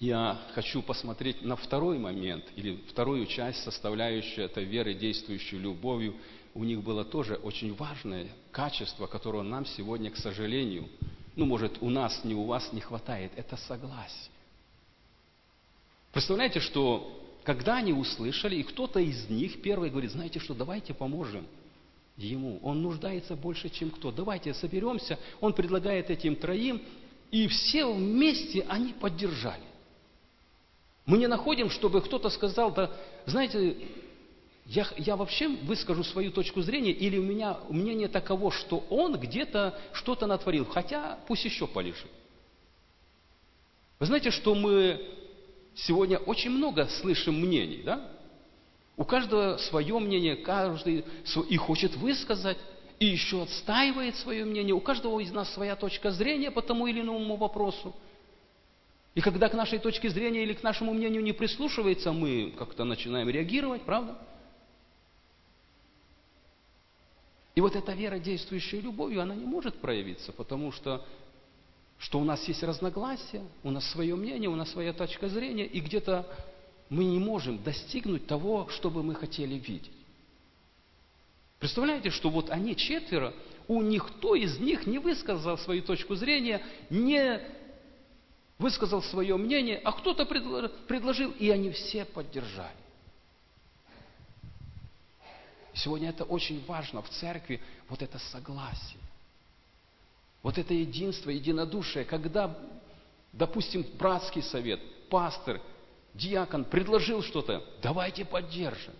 Я 0.00 0.40
хочу 0.54 0.82
посмотреть 0.82 1.42
на 1.42 1.56
второй 1.56 1.98
момент, 1.98 2.44
или 2.56 2.76
вторую 2.88 3.26
часть, 3.26 3.62
составляющую 3.62 4.46
это 4.46 4.60
веры, 4.60 4.94
действующую 4.94 5.60
любовью. 5.60 6.16
У 6.54 6.64
них 6.64 6.82
было 6.82 7.04
тоже 7.04 7.36
очень 7.36 7.74
важное 7.74 8.28
качество, 8.50 9.06
которого 9.06 9.42
нам 9.42 9.66
сегодня, 9.66 10.10
к 10.10 10.16
сожалению, 10.16 10.88
ну, 11.36 11.46
может, 11.46 11.78
у 11.80 11.90
нас, 11.90 12.24
не 12.24 12.34
у 12.34 12.44
вас 12.44 12.72
не 12.72 12.80
хватает. 12.80 13.32
Это 13.36 13.56
согласие. 13.56 14.30
Представляете, 16.12 16.60
что 16.60 17.20
когда 17.42 17.76
они 17.76 17.92
услышали, 17.92 18.56
и 18.56 18.62
кто-то 18.62 19.00
из 19.00 19.28
них 19.28 19.60
первый 19.62 19.90
говорит, 19.90 20.12
знаете 20.12 20.38
что, 20.38 20.54
давайте 20.54 20.94
поможем– 20.94 21.46
ему. 22.16 22.60
Он 22.62 22.82
нуждается 22.82 23.36
больше, 23.36 23.68
чем 23.68 23.90
кто. 23.90 24.10
Давайте 24.10 24.54
соберемся. 24.54 25.18
Он 25.40 25.52
предлагает 25.52 26.10
этим 26.10 26.36
троим, 26.36 26.80
и 27.30 27.48
все 27.48 27.84
вместе 27.86 28.64
они 28.68 28.92
поддержали. 28.92 29.62
Мы 31.06 31.18
не 31.18 31.26
находим, 31.26 31.68
чтобы 31.70 32.00
кто-то 32.00 32.30
сказал, 32.30 32.72
да, 32.72 32.90
знаете, 33.26 33.76
я, 34.66 34.86
я 34.96 35.16
вообще 35.16 35.48
выскажу 35.48 36.02
свою 36.04 36.30
точку 36.30 36.62
зрения, 36.62 36.92
или 36.92 37.18
у 37.18 37.22
меня 37.22 37.58
мнение 37.68 38.08
таково, 38.08 38.50
что 38.50 38.78
он 38.88 39.18
где-то 39.18 39.78
что-то 39.92 40.26
натворил, 40.26 40.64
хотя 40.64 41.18
пусть 41.26 41.44
еще 41.44 41.66
полежит. 41.66 42.10
Вы 43.98 44.06
знаете, 44.06 44.30
что 44.30 44.54
мы 44.54 45.04
сегодня 45.74 46.18
очень 46.18 46.50
много 46.50 46.86
слышим 46.86 47.38
мнений, 47.38 47.82
да? 47.84 48.10
У 48.96 49.04
каждого 49.04 49.56
свое 49.56 49.98
мнение, 49.98 50.36
каждый 50.36 51.04
и 51.48 51.56
хочет 51.56 51.96
высказать, 51.96 52.58
и 53.00 53.06
еще 53.06 53.42
отстаивает 53.42 54.16
свое 54.16 54.44
мнение. 54.44 54.74
У 54.74 54.80
каждого 54.80 55.18
из 55.20 55.32
нас 55.32 55.52
своя 55.52 55.74
точка 55.74 56.10
зрения 56.10 56.50
по 56.50 56.62
тому 56.62 56.86
или 56.86 57.00
иному 57.00 57.36
вопросу. 57.36 57.94
И 59.14 59.20
когда 59.20 59.48
к 59.48 59.54
нашей 59.54 59.78
точке 59.78 60.08
зрения 60.10 60.42
или 60.42 60.54
к 60.54 60.62
нашему 60.62 60.92
мнению 60.92 61.22
не 61.22 61.32
прислушивается, 61.32 62.12
мы 62.12 62.52
как-то 62.56 62.84
начинаем 62.84 63.28
реагировать, 63.28 63.82
правда? 63.82 64.16
И 67.54 67.60
вот 67.60 67.76
эта 67.76 67.92
вера, 67.92 68.18
действующая 68.18 68.80
любовью, 68.80 69.22
она 69.22 69.34
не 69.34 69.44
может 69.44 69.76
проявиться, 69.76 70.32
потому 70.32 70.72
что, 70.72 71.04
что 71.98 72.18
у 72.18 72.24
нас 72.24 72.46
есть 72.48 72.62
разногласия, 72.64 73.42
у 73.62 73.70
нас 73.70 73.88
свое 73.90 74.16
мнение, 74.16 74.50
у 74.50 74.56
нас 74.56 74.70
своя 74.72 74.92
точка 74.92 75.28
зрения, 75.28 75.64
и 75.64 75.80
где-то 75.80 76.26
мы 76.88 77.04
не 77.04 77.18
можем 77.18 77.62
достигнуть 77.62 78.26
того, 78.26 78.68
что 78.68 78.90
бы 78.90 79.02
мы 79.02 79.14
хотели 79.14 79.54
видеть. 79.54 79.90
Представляете, 81.58 82.10
что 82.10 82.30
вот 82.30 82.50
они 82.50 82.76
четверо, 82.76 83.32
у 83.68 83.80
никто 83.80 84.34
из 84.34 84.58
них 84.58 84.86
не 84.86 84.98
высказал 84.98 85.56
свою 85.56 85.82
точку 85.82 86.14
зрения, 86.14 86.62
не 86.90 87.40
высказал 88.58 89.02
свое 89.02 89.36
мнение, 89.36 89.80
а 89.82 89.92
кто-то 89.92 90.26
предложил, 90.26 91.30
и 91.32 91.48
они 91.50 91.70
все 91.70 92.04
поддержали. 92.04 92.76
Сегодня 95.72 96.10
это 96.10 96.24
очень 96.24 96.64
важно 96.66 97.02
в 97.02 97.08
церкви, 97.08 97.60
вот 97.88 98.02
это 98.02 98.18
согласие. 98.18 99.00
Вот 100.42 100.58
это 100.58 100.74
единство, 100.74 101.30
единодушие, 101.30 102.04
когда, 102.04 102.56
допустим, 103.32 103.84
братский 103.98 104.42
совет, 104.42 104.80
пастор– 105.08 105.60
диакон 106.14 106.64
предложил 106.64 107.22
что-то, 107.22 107.64
давайте 107.82 108.24
поддержим. 108.24 108.94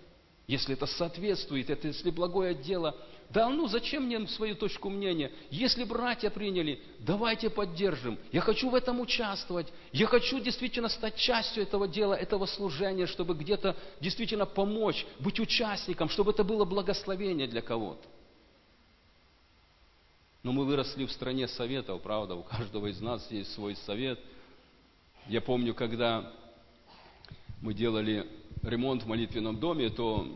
Если 0.46 0.74
это 0.74 0.86
соответствует, 0.86 1.70
это 1.70 1.88
если 1.88 2.10
благое 2.10 2.54
дело, 2.54 2.94
да 3.30 3.48
ну 3.48 3.66
зачем 3.66 4.04
мне 4.04 4.26
свою 4.28 4.54
точку 4.54 4.90
мнения? 4.90 5.32
Если 5.50 5.84
братья 5.84 6.28
приняли, 6.28 6.82
давайте 6.98 7.48
поддержим. 7.48 8.18
Я 8.30 8.42
хочу 8.42 8.68
в 8.68 8.74
этом 8.74 9.00
участвовать. 9.00 9.72
Я 9.92 10.06
хочу 10.06 10.38
действительно 10.40 10.90
стать 10.90 11.16
частью 11.16 11.62
этого 11.62 11.88
дела, 11.88 12.12
этого 12.12 12.44
служения, 12.44 13.06
чтобы 13.06 13.34
где-то 13.34 13.74
действительно 14.00 14.44
помочь, 14.44 15.06
быть 15.18 15.40
участником, 15.40 16.10
чтобы 16.10 16.32
это 16.32 16.44
было 16.44 16.66
благословение 16.66 17.46
для 17.46 17.62
кого-то. 17.62 18.06
Но 20.42 20.52
мы 20.52 20.66
выросли 20.66 21.06
в 21.06 21.12
стране 21.12 21.48
советов, 21.48 22.02
правда, 22.02 22.34
у 22.34 22.42
каждого 22.42 22.88
из 22.88 23.00
нас 23.00 23.26
есть 23.30 23.52
свой 23.54 23.76
совет. 23.76 24.20
Я 25.26 25.40
помню, 25.40 25.72
когда 25.72 26.30
мы 27.64 27.72
делали 27.72 28.26
ремонт 28.62 29.04
в 29.04 29.06
молитвенном 29.06 29.58
доме, 29.58 29.88
то 29.88 30.28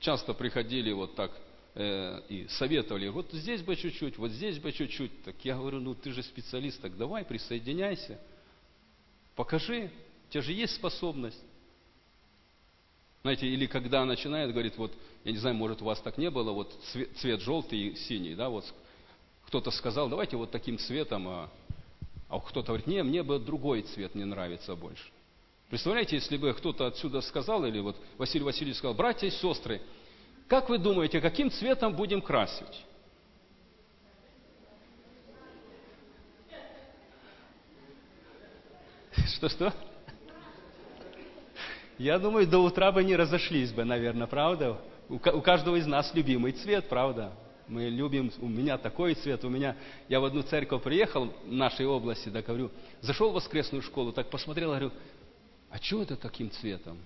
часто 0.00 0.34
приходили 0.34 0.90
вот 0.90 1.14
так 1.14 1.30
э, 1.76 2.20
и 2.28 2.48
советовали, 2.48 3.06
вот 3.06 3.30
здесь 3.30 3.62
бы 3.62 3.76
чуть-чуть, 3.76 4.18
вот 4.18 4.32
здесь 4.32 4.58
бы 4.58 4.72
чуть-чуть. 4.72 5.22
Так 5.22 5.36
я 5.44 5.56
говорю, 5.56 5.78
ну 5.78 5.94
ты 5.94 6.10
же 6.10 6.24
специалист, 6.24 6.82
так 6.82 6.96
давай 6.96 7.24
присоединяйся, 7.24 8.20
покажи, 9.36 9.92
у 10.28 10.32
тебя 10.32 10.42
же 10.42 10.52
есть 10.52 10.74
способность. 10.74 11.40
Знаете, 13.22 13.46
или 13.46 13.66
когда 13.66 14.04
начинает, 14.04 14.50
говорит, 14.50 14.76
вот, 14.76 14.92
я 15.22 15.30
не 15.30 15.38
знаю, 15.38 15.54
может 15.54 15.82
у 15.82 15.84
вас 15.84 16.00
так 16.00 16.18
не 16.18 16.30
было, 16.30 16.50
вот 16.50 16.76
цвет, 16.90 17.16
цвет 17.18 17.40
желтый 17.42 17.78
и 17.78 17.94
синий, 17.94 18.34
да, 18.34 18.48
вот 18.48 18.64
кто-то 19.46 19.70
сказал, 19.70 20.08
давайте 20.08 20.36
вот 20.36 20.50
таким 20.50 20.78
цветом, 20.78 21.28
а, 21.28 21.50
а 22.28 22.40
кто-то 22.40 22.66
говорит, 22.66 22.88
не, 22.88 23.04
мне 23.04 23.22
бы 23.22 23.38
другой 23.38 23.82
цвет 23.82 24.16
не 24.16 24.24
нравится 24.24 24.74
больше. 24.74 25.04
Представляете, 25.72 26.16
если 26.16 26.36
бы 26.36 26.52
кто-то 26.52 26.86
отсюда 26.86 27.22
сказал, 27.22 27.64
или 27.64 27.80
вот 27.80 27.96
Василий 28.18 28.44
Васильевич 28.44 28.76
сказал, 28.76 28.92
братья 28.92 29.26
и 29.26 29.30
сестры, 29.30 29.80
как 30.46 30.68
вы 30.68 30.76
думаете, 30.76 31.18
каким 31.18 31.50
цветом 31.50 31.96
будем 31.96 32.20
красить? 32.20 32.84
Что-что? 39.36 39.72
Я 41.96 42.18
думаю, 42.18 42.46
до 42.46 42.58
утра 42.58 42.92
бы 42.92 43.02
не 43.02 43.16
разошлись 43.16 43.72
бы, 43.72 43.84
наверное, 43.84 44.26
правда? 44.26 44.78
У 45.08 45.18
каждого 45.18 45.76
из 45.76 45.86
нас 45.86 46.12
любимый 46.12 46.52
цвет, 46.52 46.90
правда? 46.90 47.32
Мы 47.66 47.84
любим, 47.88 48.30
у 48.40 48.46
меня 48.46 48.76
такой 48.76 49.14
цвет, 49.14 49.42
у 49.42 49.48
меня... 49.48 49.74
Я 50.10 50.20
в 50.20 50.26
одну 50.26 50.42
церковь 50.42 50.82
приехал 50.82 51.32
в 51.46 51.50
нашей 51.50 51.86
области, 51.86 52.28
да, 52.28 52.42
говорю, 52.42 52.70
зашел 53.00 53.30
в 53.30 53.34
воскресную 53.34 53.80
школу, 53.80 54.12
так 54.12 54.28
посмотрел, 54.28 54.68
говорю, 54.68 54.92
а 55.72 55.78
что 55.78 56.02
это 56.02 56.16
таким 56.16 56.50
цветом? 56.50 56.98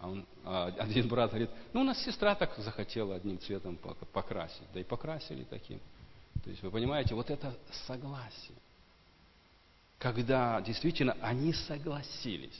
А, 0.00 0.08
он, 0.08 0.24
а 0.42 0.74
один 0.78 1.06
брат 1.06 1.30
говорит, 1.30 1.50
ну, 1.74 1.82
у 1.82 1.84
нас 1.84 2.02
сестра 2.02 2.34
так 2.34 2.56
захотела 2.56 3.14
одним 3.14 3.38
цветом 3.38 3.76
покрасить, 4.12 4.62
да 4.72 4.80
и 4.80 4.84
покрасили 4.84 5.44
таким. 5.44 5.78
То 6.42 6.48
есть, 6.48 6.62
вы 6.62 6.70
понимаете, 6.70 7.14
вот 7.14 7.28
это 7.28 7.54
согласие. 7.86 8.56
Когда 9.98 10.62
действительно 10.62 11.14
они 11.20 11.52
согласились. 11.52 12.58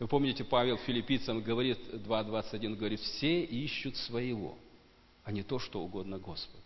Вы 0.00 0.08
помните, 0.08 0.42
Павел 0.42 0.78
филиппийцам 0.78 1.40
говорит, 1.40 1.78
2.21, 1.92 2.74
говорит, 2.74 3.00
все 3.00 3.44
ищут 3.44 3.96
своего, 3.96 4.58
а 5.22 5.30
не 5.30 5.44
то, 5.44 5.60
что 5.60 5.80
угодно 5.80 6.18
Господу. 6.18 6.64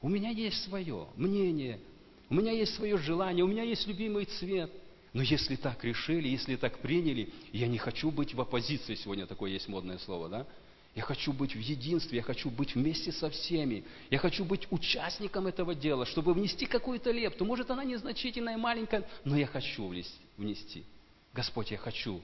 У 0.00 0.08
меня 0.08 0.30
есть 0.30 0.62
свое 0.62 1.08
мнение, 1.16 1.80
у 2.28 2.34
меня 2.34 2.52
есть 2.52 2.76
свое 2.76 2.96
желание, 2.96 3.44
у 3.44 3.48
меня 3.48 3.64
есть 3.64 3.88
любимый 3.88 4.26
цвет. 4.26 4.70
Но 5.12 5.22
если 5.22 5.56
так 5.56 5.82
решили, 5.84 6.28
если 6.28 6.56
так 6.56 6.78
приняли, 6.78 7.32
я 7.52 7.66
не 7.66 7.78
хочу 7.78 8.10
быть 8.10 8.34
в 8.34 8.40
оппозиции, 8.40 8.94
сегодня 8.94 9.26
такое 9.26 9.50
есть 9.50 9.68
модное 9.68 9.98
слово, 9.98 10.28
да? 10.28 10.46
Я 10.94 11.02
хочу 11.02 11.32
быть 11.32 11.54
в 11.54 11.58
единстве, 11.58 12.16
я 12.16 12.22
хочу 12.22 12.50
быть 12.50 12.74
вместе 12.74 13.12
со 13.12 13.30
всеми. 13.30 13.84
Я 14.10 14.18
хочу 14.18 14.44
быть 14.44 14.66
участником 14.70 15.46
этого 15.46 15.74
дела, 15.74 16.04
чтобы 16.04 16.34
внести 16.34 16.66
какую-то 16.66 17.12
лепту. 17.12 17.44
Может, 17.44 17.70
она 17.70 17.84
незначительная, 17.84 18.56
маленькая, 18.56 19.08
но 19.24 19.36
я 19.36 19.46
хочу 19.46 19.92
внести. 20.36 20.84
Господь, 21.32 21.70
я 21.70 21.78
хочу 21.78 22.20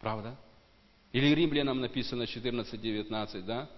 Правда? 0.00 0.36
Или 1.12 1.34
римлянам 1.34 1.80
написано 1.80 2.22
14.19, 2.22 3.42
да? 3.42 3.70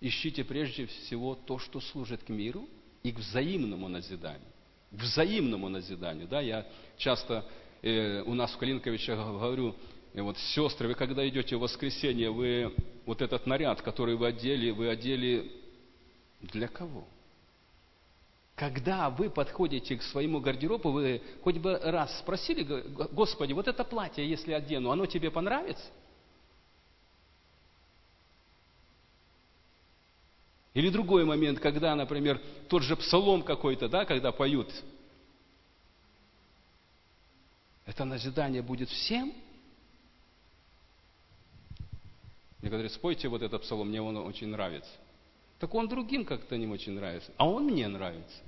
Ищите 0.00 0.44
прежде 0.44 0.86
всего 0.86 1.34
то, 1.34 1.58
что 1.58 1.80
служит 1.80 2.22
к 2.22 2.28
миру 2.28 2.68
и 3.02 3.12
к 3.12 3.18
взаимному 3.18 3.88
назиданию. 3.88 4.46
Взаимному 4.90 5.68
назиданию, 5.68 6.26
да? 6.26 6.40
Я 6.40 6.66
часто 6.96 7.44
э, 7.82 8.22
у 8.22 8.34
нас 8.34 8.52
в 8.52 8.58
Калинковичах 8.58 9.18
говорю, 9.18 9.74
э, 10.14 10.22
вот, 10.22 10.38
сестры, 10.38 10.88
вы 10.88 10.94
когда 10.94 11.28
идете 11.28 11.56
в 11.56 11.60
воскресенье, 11.60 12.30
вы 12.30 12.74
вот 13.04 13.20
этот 13.20 13.46
наряд, 13.46 13.82
который 13.82 14.16
вы 14.16 14.28
одели, 14.28 14.70
вы 14.70 14.88
одели 14.88 15.52
для 16.40 16.68
кого? 16.68 17.06
Когда 18.54 19.08
вы 19.08 19.30
подходите 19.30 19.96
к 19.96 20.02
своему 20.02 20.40
гардеробу, 20.40 20.90
вы 20.90 21.22
хоть 21.44 21.58
бы 21.58 21.78
раз 21.78 22.18
спросили, 22.18 22.64
Господи, 23.12 23.52
вот 23.52 23.68
это 23.68 23.84
платье, 23.84 24.28
если 24.28 24.52
одену, 24.52 24.90
оно 24.90 25.06
тебе 25.06 25.30
понравится? 25.30 25.84
Или 30.78 30.90
другой 30.90 31.24
момент, 31.24 31.58
когда, 31.58 31.96
например, 31.96 32.40
тот 32.68 32.84
же 32.84 32.94
псалом 32.94 33.42
какой-то, 33.42 33.88
да, 33.88 34.04
когда 34.04 34.30
поют, 34.30 34.72
это 37.84 38.04
назидание 38.04 38.62
будет 38.62 38.88
всем? 38.88 39.34
Мне 42.60 42.70
говорят, 42.70 42.92
спойте 42.92 43.26
вот 43.26 43.42
этот 43.42 43.62
псалом, 43.62 43.88
мне 43.88 44.00
он 44.00 44.18
очень 44.18 44.46
нравится. 44.46 44.92
Так 45.58 45.74
он 45.74 45.88
другим 45.88 46.24
как-то 46.24 46.56
не 46.56 46.68
очень 46.68 46.92
нравится, 46.92 47.32
а 47.38 47.48
он 47.48 47.64
мне 47.64 47.88
нравится. 47.88 48.38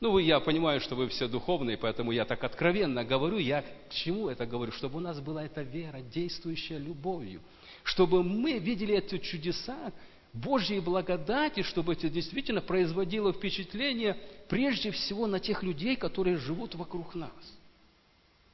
Ну, 0.00 0.16
я 0.16 0.40
понимаю, 0.40 0.80
что 0.80 0.94
вы 0.94 1.08
все 1.08 1.28
духовные, 1.28 1.76
поэтому 1.76 2.12
я 2.12 2.24
так 2.24 2.42
откровенно 2.44 3.04
говорю. 3.04 3.36
Я 3.36 3.60
к 3.60 3.90
чему 3.90 4.30
это 4.30 4.46
говорю? 4.46 4.72
Чтобы 4.72 4.96
у 4.96 5.00
нас 5.00 5.20
была 5.20 5.44
эта 5.44 5.60
вера, 5.60 6.00
действующая 6.00 6.78
любовью. 6.78 7.42
Чтобы 7.88 8.22
мы 8.22 8.58
видели 8.58 8.94
эти 8.94 9.16
чудеса 9.16 9.92
Божьей 10.34 10.78
благодати, 10.78 11.62
чтобы 11.62 11.94
это 11.94 12.10
действительно 12.10 12.60
производило 12.60 13.32
впечатление 13.32 14.14
прежде 14.46 14.90
всего 14.90 15.26
на 15.26 15.40
тех 15.40 15.62
людей, 15.62 15.96
которые 15.96 16.36
живут 16.36 16.74
вокруг 16.74 17.14
нас. 17.14 17.32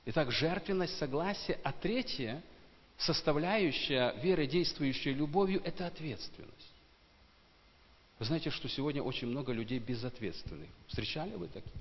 Итак, 0.07 0.31
жертвенность, 0.31 0.97
согласие. 0.99 1.59
А 1.65 1.73
третье, 1.73 2.45
составляющая 2.97 4.15
веры, 4.23 4.47
действующей 4.47 5.13
любовью, 5.13 5.61
это 5.65 5.89
ответственность. 5.89 6.73
Вы 8.21 8.27
знаете, 8.27 8.51
что 8.51 8.69
сегодня 8.69 9.03
очень 9.03 9.27
много 9.27 9.53
людей 9.53 9.81
безответственных. 9.81 10.69
Встречали 10.87 11.35
вы 11.35 11.49
такие? 11.49 11.75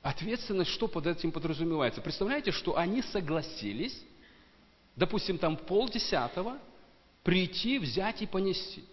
Ответственность, 0.00 0.70
что 0.70 0.86
под 0.86 1.08
этим 1.08 1.32
подразумевается? 1.32 2.00
Представляете, 2.00 2.52
что 2.52 2.76
они 2.76 3.02
согласились, 3.02 4.00
допустим, 4.96 5.38
там 5.38 5.56
полдесятого, 5.56 6.58
прийти, 7.22 7.78
взять 7.78 8.22
и 8.22 8.26
понести. 8.26 8.84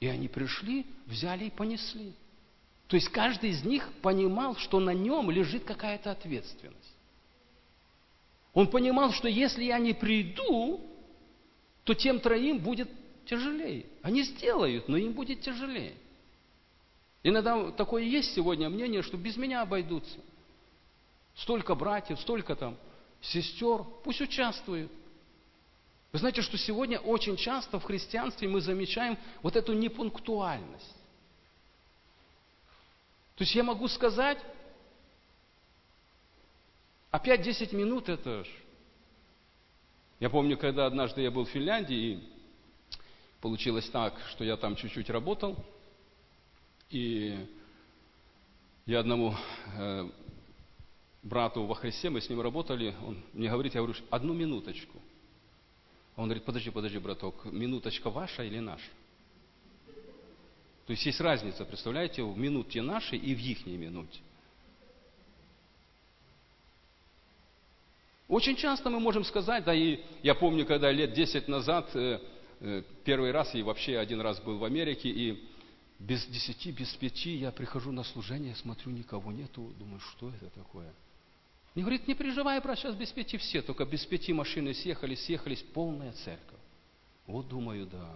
И 0.00 0.06
они 0.06 0.28
пришли, 0.28 0.86
взяли 1.06 1.46
и 1.46 1.50
понесли. 1.50 2.12
То 2.86 2.96
есть 2.96 3.08
каждый 3.08 3.50
из 3.50 3.64
них 3.64 3.90
понимал, 4.00 4.56
что 4.56 4.80
на 4.80 4.94
нем 4.94 5.30
лежит 5.30 5.64
какая-то 5.64 6.10
ответственность. 6.10 6.94
Он 8.54 8.68
понимал, 8.68 9.12
что 9.12 9.28
если 9.28 9.64
я 9.64 9.78
не 9.78 9.92
приду, 9.92 10.80
то 11.84 11.94
тем 11.94 12.18
троим 12.20 12.58
будет 12.58 12.88
тяжелее. 13.26 13.86
Они 14.02 14.22
сделают, 14.22 14.88
но 14.88 14.96
им 14.96 15.12
будет 15.12 15.42
тяжелее. 15.42 15.94
Иногда 17.22 17.70
такое 17.72 18.04
есть 18.04 18.34
сегодня 18.34 18.70
мнение, 18.70 19.02
что 19.02 19.16
без 19.16 19.36
меня 19.36 19.62
обойдутся. 19.62 20.18
Столько 21.34 21.74
братьев, 21.74 22.18
столько 22.20 22.56
там 22.56 22.76
сестер, 23.20 23.84
пусть 24.04 24.20
участвуют. 24.20 24.90
Вы 26.12 26.18
знаете, 26.18 26.42
что 26.42 26.56
сегодня 26.56 26.98
очень 26.98 27.36
часто 27.36 27.78
в 27.78 27.84
христианстве 27.84 28.48
мы 28.48 28.60
замечаем 28.60 29.18
вот 29.42 29.56
эту 29.56 29.74
непунктуальность. 29.74 30.96
То 33.36 33.44
есть 33.44 33.54
я 33.54 33.62
могу 33.62 33.88
сказать, 33.88 34.38
опять 37.10 37.42
10 37.42 37.72
минут 37.72 38.08
это 38.08 38.44
ж. 38.44 38.48
Я 40.18 40.30
помню, 40.30 40.56
когда 40.58 40.86
однажды 40.86 41.20
я 41.22 41.30
был 41.30 41.44
в 41.44 41.50
Финляндии, 41.50 42.14
и 42.14 42.38
Получилось 43.40 43.88
так, 43.90 44.14
что 44.30 44.42
я 44.42 44.56
там 44.56 44.74
чуть-чуть 44.74 45.10
работал, 45.10 45.64
и 46.90 47.46
я 48.84 48.98
одному 48.98 49.32
э, 49.76 50.10
брату 51.28 51.64
во 51.64 51.74
Христе, 51.74 52.10
мы 52.10 52.20
с 52.20 52.28
ним 52.28 52.40
работали, 52.40 52.94
он 53.06 53.22
мне 53.32 53.48
говорит, 53.48 53.74
я 53.74 53.80
говорю, 53.80 53.98
одну 54.10 54.34
минуточку. 54.34 54.98
Он 56.16 56.24
говорит, 56.24 56.44
подожди, 56.44 56.70
подожди, 56.70 56.98
браток, 56.98 57.44
минуточка 57.44 58.10
ваша 58.10 58.42
или 58.42 58.58
наша? 58.58 58.90
То 60.86 60.92
есть 60.92 61.04
есть 61.04 61.20
разница, 61.20 61.64
представляете, 61.64 62.22
в 62.22 62.36
минуте 62.36 62.82
нашей 62.82 63.18
и 63.18 63.34
в 63.34 63.38
ихней 63.38 63.76
минуте. 63.76 64.18
Очень 68.26 68.56
часто 68.56 68.90
мы 68.90 68.98
можем 69.00 69.24
сказать, 69.24 69.64
да 69.64 69.74
и 69.74 70.00
я 70.22 70.34
помню, 70.34 70.66
когда 70.66 70.90
лет 70.90 71.12
10 71.12 71.48
назад 71.48 71.90
э, 71.94 72.18
Э, 72.60 72.82
первый 73.04 73.30
раз 73.30 73.54
и 73.54 73.62
вообще 73.62 73.98
один 73.98 74.20
раз 74.20 74.40
был 74.40 74.58
в 74.58 74.64
Америке, 74.64 75.08
и 75.08 75.48
без 75.98 76.26
десяти, 76.26 76.72
без 76.72 76.92
пяти 76.94 77.36
я 77.36 77.52
прихожу 77.52 77.92
на 77.92 78.02
служение, 78.02 78.54
смотрю, 78.56 78.90
никого 78.90 79.30
нету, 79.30 79.72
думаю, 79.78 80.00
что 80.00 80.30
это 80.30 80.50
такое? 80.50 80.92
Мне 81.74 81.84
говорит, 81.84 82.08
не 82.08 82.14
переживай, 82.14 82.60
брат, 82.60 82.78
сейчас 82.78 82.94
без 82.94 83.10
пяти 83.12 83.36
все, 83.36 83.62
только 83.62 83.84
без 83.84 84.04
пяти 84.04 84.32
машины 84.32 84.74
съехали, 84.74 85.14
съехались, 85.14 85.62
полная 85.74 86.12
церковь. 86.12 86.58
Вот 87.26 87.48
думаю, 87.48 87.86
да. 87.86 88.10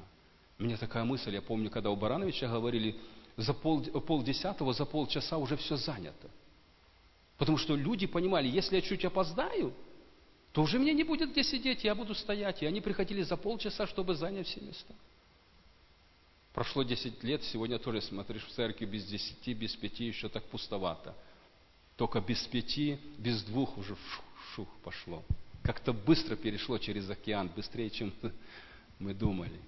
У 0.58 0.64
меня 0.64 0.76
такая 0.76 1.04
мысль, 1.04 1.34
я 1.34 1.42
помню, 1.42 1.70
когда 1.70 1.90
у 1.90 1.96
Барановича 1.96 2.48
говорили, 2.48 2.96
за 3.36 3.52
пол, 3.54 3.82
полдесятого, 3.82 4.72
за 4.72 4.84
полчаса 4.84 5.38
уже 5.38 5.56
все 5.56 5.76
занято. 5.76 6.30
Потому 7.38 7.58
что 7.58 7.74
люди 7.74 8.06
понимали, 8.06 8.48
если 8.48 8.76
я 8.76 8.82
чуть 8.82 9.04
опоздаю, 9.04 9.72
то 10.52 10.62
уже 10.62 10.78
мне 10.78 10.92
не 10.92 11.02
будет 11.02 11.30
где 11.30 11.42
сидеть, 11.42 11.82
я 11.82 11.94
буду 11.94 12.14
стоять. 12.14 12.62
И 12.62 12.66
они 12.66 12.80
приходили 12.80 13.22
за 13.22 13.36
полчаса, 13.36 13.86
чтобы 13.86 14.14
занять 14.14 14.46
все 14.46 14.60
места. 14.60 14.94
Прошло 16.52 16.82
10 16.82 17.24
лет, 17.24 17.42
сегодня 17.44 17.78
тоже 17.78 18.02
смотришь 18.02 18.44
в 18.44 18.50
церкви 18.50 18.84
без 18.84 19.06
десяти, 19.06 19.54
без 19.54 19.74
пяти, 19.74 20.04
еще 20.04 20.28
так 20.28 20.44
пустовато. 20.44 21.14
Только 21.96 22.20
без 22.20 22.42
пяти, 22.46 22.98
без 23.18 23.42
двух 23.42 23.76
уже 23.78 23.96
шух 24.54 24.68
пошло. 24.82 25.22
Как-то 25.62 25.92
быстро 25.92 26.36
перешло 26.36 26.78
через 26.78 27.08
океан, 27.08 27.50
быстрее, 27.54 27.90
чем 27.90 28.12
мы 28.98 29.14
думали. 29.14 29.60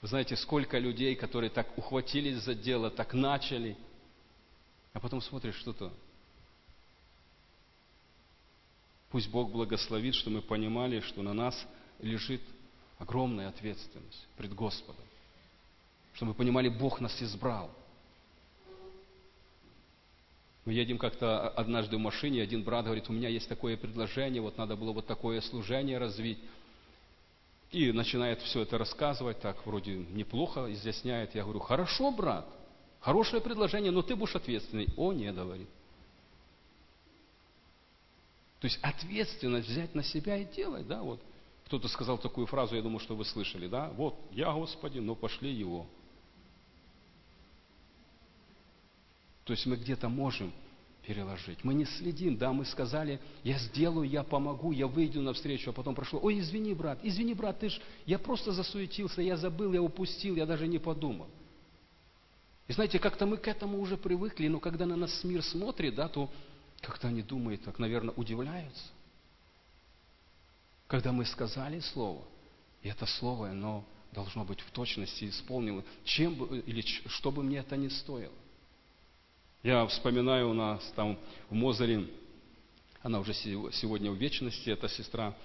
Вы 0.00 0.08
знаете, 0.08 0.36
сколько 0.36 0.78
людей, 0.78 1.14
которые 1.14 1.50
так 1.50 1.76
ухватились 1.78 2.42
за 2.42 2.54
дело, 2.54 2.90
так 2.90 3.14
начали, 3.14 3.76
а 4.92 5.00
потом 5.00 5.20
смотришь, 5.22 5.56
что-то 5.56 5.92
Пусть 9.12 9.28
Бог 9.28 9.50
благословит, 9.50 10.14
что 10.14 10.30
мы 10.30 10.40
понимали, 10.40 11.00
что 11.00 11.20
на 11.20 11.34
нас 11.34 11.66
лежит 12.00 12.40
огромная 12.98 13.50
ответственность 13.50 14.26
пред 14.38 14.54
Господом. 14.54 15.04
Что 16.14 16.24
мы 16.24 16.32
понимали, 16.32 16.70
Бог 16.70 16.98
нас 16.98 17.20
избрал. 17.20 17.70
Мы 20.64 20.74
едем 20.74 20.98
как-то 20.98 21.48
однажды 21.48 21.96
в 21.96 22.00
машине, 22.00 22.42
один 22.42 22.62
брат 22.62 22.84
говорит, 22.84 23.08
у 23.08 23.12
меня 23.12 23.28
есть 23.28 23.48
такое 23.48 23.76
предложение, 23.76 24.40
вот 24.40 24.58
надо 24.58 24.76
было 24.76 24.92
вот 24.92 25.06
такое 25.06 25.40
служение 25.40 25.98
развить. 25.98 26.38
И 27.72 27.90
начинает 27.90 28.40
все 28.42 28.60
это 28.62 28.78
рассказывать, 28.78 29.40
так 29.40 29.66
вроде 29.66 29.96
неплохо 29.96 30.72
изъясняет. 30.72 31.34
Я 31.34 31.42
говорю, 31.42 31.60
хорошо, 31.60 32.12
брат, 32.12 32.46
хорошее 33.00 33.42
предложение, 33.42 33.90
но 33.90 34.02
ты 34.02 34.14
будешь 34.14 34.36
ответственный. 34.36 34.86
О, 34.96 35.12
нет, 35.12 35.34
говорит. 35.34 35.68
То 38.60 38.66
есть 38.66 38.78
ответственность 38.82 39.68
взять 39.68 39.94
на 39.94 40.04
себя 40.04 40.36
и 40.36 40.44
делать, 40.44 40.86
да, 40.86 41.02
вот. 41.02 41.20
Кто-то 41.66 41.88
сказал 41.88 42.18
такую 42.18 42.46
фразу, 42.46 42.76
я 42.76 42.82
думаю, 42.82 43.00
что 43.00 43.16
вы 43.16 43.24
слышали, 43.24 43.66
да? 43.66 43.90
Вот, 43.96 44.14
я 44.30 44.52
Господи, 44.52 44.98
но 44.98 45.16
пошли 45.16 45.50
его. 45.50 45.86
То 49.44 49.52
есть 49.52 49.66
мы 49.66 49.76
где-то 49.76 50.08
можем 50.08 50.52
переложить. 51.06 51.64
Мы 51.64 51.74
не 51.74 51.84
следим, 51.84 52.36
да, 52.36 52.52
мы 52.52 52.64
сказали, 52.64 53.20
я 53.42 53.58
сделаю, 53.58 54.08
я 54.08 54.22
помогу, 54.22 54.70
я 54.72 54.86
выйду 54.86 55.20
навстречу, 55.20 55.70
а 55.70 55.72
потом 55.72 55.94
прошло, 55.94 56.20
ой, 56.22 56.38
извини, 56.38 56.74
брат, 56.74 57.00
извини, 57.02 57.34
брат, 57.34 57.58
ты 57.58 57.70
ж, 57.70 57.80
я 58.06 58.18
просто 58.18 58.52
засуетился, 58.52 59.20
я 59.20 59.36
забыл, 59.36 59.72
я 59.72 59.82
упустил, 59.82 60.36
я 60.36 60.46
даже 60.46 60.68
не 60.68 60.78
подумал. 60.78 61.28
И 62.68 62.72
знаете, 62.72 63.00
как-то 63.00 63.26
мы 63.26 63.36
к 63.36 63.48
этому 63.48 63.80
уже 63.80 63.96
привыкли, 63.96 64.46
но 64.46 64.60
когда 64.60 64.86
на 64.86 64.96
нас 64.96 65.24
мир 65.24 65.42
смотрит, 65.42 65.96
да, 65.96 66.08
то 66.08 66.30
как-то 66.80 67.08
они 67.08 67.22
думают, 67.22 67.64
так, 67.64 67.80
наверное, 67.80 68.14
удивляются. 68.14 68.84
Когда 70.86 71.10
мы 71.10 71.24
сказали 71.24 71.80
слово, 71.80 72.22
и 72.82 72.88
это 72.88 73.06
слово, 73.06 73.50
оно 73.50 73.84
должно 74.12 74.44
быть 74.44 74.60
в 74.60 74.70
точности 74.70 75.28
исполнено, 75.28 75.82
чем 76.04 76.34
бы, 76.34 76.58
или 76.60 76.82
что 76.82 77.32
бы 77.32 77.42
мне 77.42 77.58
это 77.58 77.76
ни 77.76 77.88
стоило. 77.88 78.32
Я 79.62 79.86
вспоминаю 79.86 80.50
у 80.50 80.54
нас 80.54 80.82
там 80.96 81.16
в 81.48 81.54
Мозере, 81.54 82.08
она 83.00 83.20
уже 83.20 83.32
сегодня 83.32 84.10
в 84.10 84.16
вечности, 84.16 84.70
эта 84.70 84.88
сестра, 84.88 85.36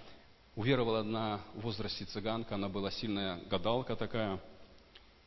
уверовала 0.56 1.40
в 1.54 1.62
возрасте 1.62 2.04
цыганка, 2.06 2.56
она 2.56 2.68
была 2.68 2.90
сильная 2.90 3.40
гадалка 3.48 3.96
такая. 3.96 4.42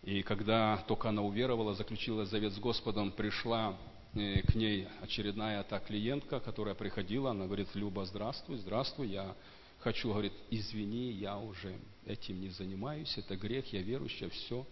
И 0.03 0.23
когда 0.23 0.79
только 0.89 1.09
она 1.09 1.23
уверовала, 1.23 1.73
заключила 1.75 2.27
завет 2.27 2.53
с 2.53 2.59
Господом, 2.59 3.13
пришла 3.13 3.79
э, 4.15 4.43
к 4.43 4.57
ней 4.57 4.89
очередная 5.03 5.63
та 5.63 5.79
клиентка, 5.79 6.41
которая 6.41 6.75
приходила, 6.75 7.31
она 7.31 7.47
говорит, 7.47 7.69
Люба, 7.75 8.05
здравствуй, 8.07 8.57
здравствуй, 8.57 9.07
я 9.07 9.37
хочу, 9.79 10.11
говорит, 10.11 10.33
извини, 10.51 11.13
я 11.13 11.39
уже 11.39 11.77
этим 12.07 12.41
не 12.41 12.49
занимаюсь, 12.49 13.17
это 13.17 13.37
грех, 13.37 13.73
я 13.73 13.83
верующая, 13.83 14.31
все. 14.31 14.67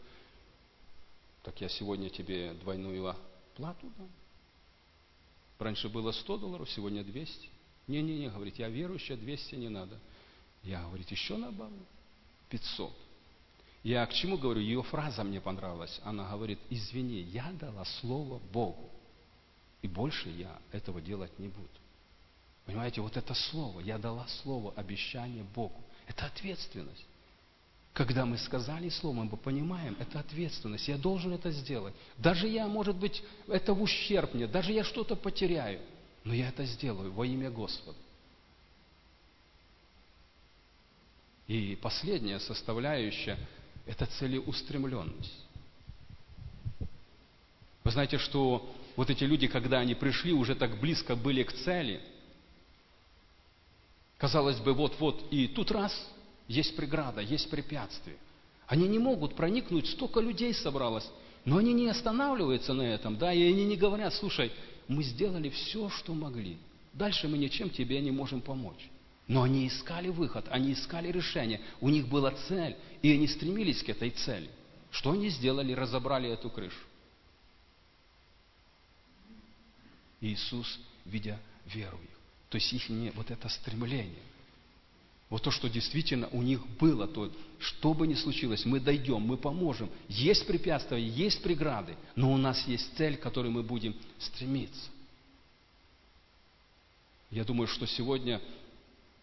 Так 1.45 1.61
я 1.61 1.69
сегодня 1.69 2.11
тебе 2.11 2.53
двойную 2.55 3.15
плату 3.59 3.93
дам. 3.99 4.09
Раньше 5.59 5.89
было 5.89 6.13
100 6.13 6.39
долларов, 6.39 6.71
сегодня 6.71 7.03
200. 7.03 7.49
Не-не-не, 7.89 8.29
говорит, 8.31 8.59
я 8.59 8.69
верующая, 8.69 9.17
200 9.17 9.57
не 9.57 9.69
надо. 9.69 9.99
Я, 10.63 10.83
говорит, 10.85 11.11
еще 11.11 11.37
набавлю. 11.37 11.85
500. 12.51 12.93
Я 13.83 14.07
к 14.07 14.13
чему 14.13 14.39
говорю? 14.39 14.61
Ее 14.61 14.83
фраза 14.83 15.25
мне 15.25 15.41
понравилась. 15.41 16.01
Она 16.05 16.31
говорит, 16.31 16.61
извини, 16.71 17.21
я 17.21 17.51
дала 17.53 17.85
слово 18.01 18.39
Богу. 18.53 18.89
И 19.83 19.89
больше 19.89 20.29
я 20.29 20.57
этого 20.71 21.01
делать 21.01 21.37
не 21.39 21.49
буду. 21.49 21.69
Понимаете, 22.65 23.01
вот 23.01 23.17
это 23.17 23.35
слово, 23.35 23.81
я 23.81 23.99
дала 23.99 24.27
слово, 24.43 24.73
обещание 24.77 25.43
Богу. 25.43 25.83
Это 26.07 26.27
ответственность. 26.27 27.05
Когда 27.93 28.25
мы 28.25 28.39
сказали 28.39 28.89
слово, 28.91 29.25
мы 29.25 29.37
понимаем, 29.37 29.97
это 29.99 30.21
ответственность, 30.21 30.87
я 30.89 30.97
должен 30.97 31.33
это 31.33 31.51
сделать. 31.51 31.95
Даже 32.17 32.47
я, 32.47 32.69
может 32.69 32.97
быть, 32.97 33.23
это 33.49 33.75
в 33.75 33.83
ущерб 33.83 34.35
мне, 34.35 34.47
даже 34.47 34.73
я 34.73 34.85
что-то 34.85 35.17
потеряю, 35.17 35.81
но 36.23 36.33
я 36.33 36.49
это 36.49 36.65
сделаю 36.65 37.13
во 37.13 37.27
имя 37.27 37.51
Господа. 37.51 37.99
И 41.49 41.77
последняя 41.81 42.39
составляющая– 42.39 43.39
это 43.87 44.07
целеустремленность. 44.07 45.47
Вы 47.83 47.91
знаете, 47.91 48.19
что 48.19 48.71
вот 48.97 49.09
эти 49.11 49.25
люди, 49.25 49.49
когда 49.49 49.79
они 49.79 49.95
пришли, 49.95 50.33
уже 50.33 50.55
так 50.55 50.79
близко 50.79 51.17
были 51.17 51.43
к 51.43 51.53
цели, 51.53 52.01
казалось 54.19 54.59
бы, 54.59 54.75
вот-вот, 54.75 55.33
и 55.33 55.49
тут 55.49 55.71
раз– 55.73 55.93
есть 56.49 56.75
преграда, 56.75 57.21
есть 57.21 57.49
препятствие. 57.51 58.17
Они 58.67 58.89
не 58.89 58.99
могут 58.99 59.37
проникнуть, 59.37 59.87
столько 59.87 60.21
людей 60.21 60.53
собралось, 60.53 61.09
но 61.45 61.59
они 61.59 61.73
не 61.73 61.89
останавливаются 61.89 62.73
на 62.73 62.83
этом, 62.83 63.17
да, 63.17 63.33
и 63.33 63.43
они 63.43 63.65
не 63.65 63.77
говорят, 63.77 64.15
слушай, 64.15 64.51
мы 64.89 65.03
сделали 65.03 65.51
все, 65.51 65.89
что 65.91 66.15
могли, 66.15 66.59
дальше 66.93 67.29
мы 67.29 67.39
ничем 67.39 67.71
тебе 67.71 68.01
не 68.01 68.11
можем 68.11 68.41
помочь. 68.41 68.91
Но 69.27 69.43
они 69.43 69.69
искали 69.69 70.09
выход, 70.09 70.47
они 70.49 70.73
искали 70.73 71.13
решение, 71.13 71.61
у 71.83 71.91
них 71.91 72.09
была 72.09 72.31
цель, 72.49 72.77
и 73.03 73.13
они 73.13 73.29
стремились 73.29 73.83
к 73.83 73.91
этой 73.91 74.11
цели. 74.11 74.49
Что 74.91 75.13
они 75.13 75.29
сделали? 75.29 75.75
Разобрали 75.75 76.31
эту 76.31 76.49
крышу. 76.49 76.79
Иисус, 80.23 80.81
видя 81.05 81.39
веру 81.67 81.99
их, 82.03 82.19
то 82.49 82.57
есть 82.57 82.73
их 82.73 82.89
не, 82.89 83.11
вот 83.11 83.31
это 83.31 83.51
стремление– 83.51 84.23
вот 85.31 85.43
то, 85.43 85.51
что 85.51 85.69
действительно 85.69 86.29
у 86.29 86.43
них 86.43 86.67
было, 86.79 87.07
то, 87.07 87.31
что 87.59 87.93
бы 87.93 88.07
ни 88.07 88.15
случилось, 88.15 88.65
мы 88.65 88.81
дойдем, 88.81 89.21
мы 89.21 89.37
поможем. 89.37 89.91
Есть 90.09 90.47
препятствия, 90.47 90.99
есть 90.99 91.43
преграды, 91.43 91.97
но 92.17 92.33
у 92.33 92.39
нас 92.39 92.67
есть 92.67 92.97
цель, 92.97 93.17
к 93.17 93.21
которой 93.21 93.51
мы 93.51 93.63
будем 93.63 93.95
стремиться. 94.19 94.91
Я 97.31 97.45
думаю, 97.45 97.67
что 97.67 97.87
сегодня, 97.87 98.41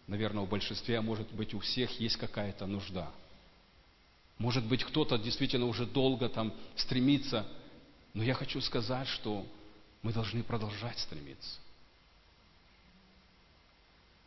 наверное, 0.06 0.44
у 0.44 0.46
большинства, 0.46 0.96
а 0.96 1.02
может 1.02 1.32
быть 1.32 1.54
у 1.54 1.58
всех 1.58 1.98
есть 1.98 2.16
какая-то 2.16 2.66
нужда. 2.66 3.10
Может 4.38 4.64
быть, 4.64 4.84
кто-то 4.84 5.18
действительно 5.18 5.66
уже 5.66 5.86
долго 5.86 6.28
там 6.28 6.52
стремится, 6.76 7.48
но 8.14 8.22
я 8.22 8.34
хочу 8.34 8.60
сказать, 8.60 9.08
что 9.08 9.44
мы 10.02 10.12
должны 10.12 10.44
продолжать 10.44 11.00
стремиться. 11.00 11.58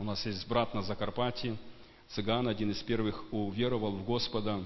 У 0.02 0.06
нас 0.06 0.26
есть 0.26 0.48
брат 0.48 0.74
на 0.74 0.82
Закарпатье, 0.82 1.58
цыган, 2.08 2.48
один 2.48 2.72
из 2.72 2.82
первых 2.84 3.22
уверовал 3.34 3.92
в 3.92 4.06
Господа 4.06 4.64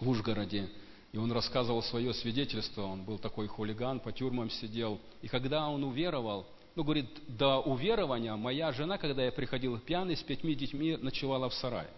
в 0.00 0.08
Ужгороде. 0.08 0.66
И 1.12 1.18
он 1.18 1.30
рассказывал 1.30 1.82
свое 1.82 2.14
свидетельство, 2.14 2.84
он 2.84 3.02
был 3.02 3.18
такой 3.18 3.48
хулиган, 3.48 4.00
по 4.00 4.12
тюрьмам 4.12 4.48
сидел. 4.48 4.98
И 5.20 5.28
когда 5.28 5.68
он 5.68 5.84
уверовал, 5.84 6.46
ну, 6.74 6.84
говорит, 6.84 7.10
до 7.28 7.60
уверования 7.60 8.34
моя 8.34 8.72
жена, 8.72 8.96
когда 8.96 9.26
я 9.26 9.30
приходил 9.30 9.78
пьяный, 9.78 10.16
с 10.16 10.22
пятьми 10.22 10.54
детьми 10.54 10.96
ночевала 10.96 11.50
в 11.50 11.54
сарае. 11.54 11.90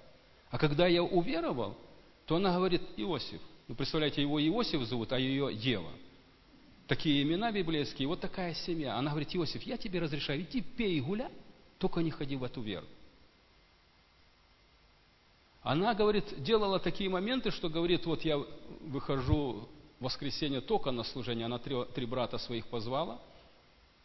А 0.51 0.59
когда 0.59 0.89
я 0.89 1.05
уверовал, 1.05 1.77
то 2.27 2.35
она 2.35 2.57
говорит, 2.57 2.83
Иосиф. 2.97 3.41
Ну, 3.69 3.77
представляете, 3.77 4.21
его 4.21 4.45
Иосиф 4.45 4.83
зовут, 4.89 5.13
а 5.13 5.19
ее 5.21 5.49
Ева. 5.53 5.93
Такие 6.89 7.23
имена 7.23 7.53
библейские, 7.53 8.09
вот 8.09 8.19
такая 8.19 8.53
семья. 8.55 8.97
Она 8.97 9.13
говорит, 9.13 9.29
Иосиф, 9.33 9.63
я 9.63 9.77
тебе 9.77 10.01
разрешаю, 10.01 10.41
иди 10.41 10.61
пей 10.61 10.99
гуляй, 11.01 11.31
только 11.83 12.01
не 12.01 12.13
ходи 12.13 12.37
в 12.37 12.45
эту 12.45 12.61
веру. 12.61 12.87
Она, 15.63 15.95
говорит, 15.95 16.41
делала 16.41 16.79
такие 16.79 17.11
моменты, 17.11 17.51
что 17.51 17.69
говорит, 17.69 18.07
вот 18.07 18.25
я 18.25 18.39
выхожу 18.83 19.69
в 19.99 20.05
воскресенье 20.05 20.61
только 20.61 20.93
на 20.93 21.03
служение, 21.03 21.47
она 21.47 21.59
три, 21.59 21.75
три 21.93 22.07
брата 22.07 22.39
своих 22.39 22.69
позвала, 22.69 23.21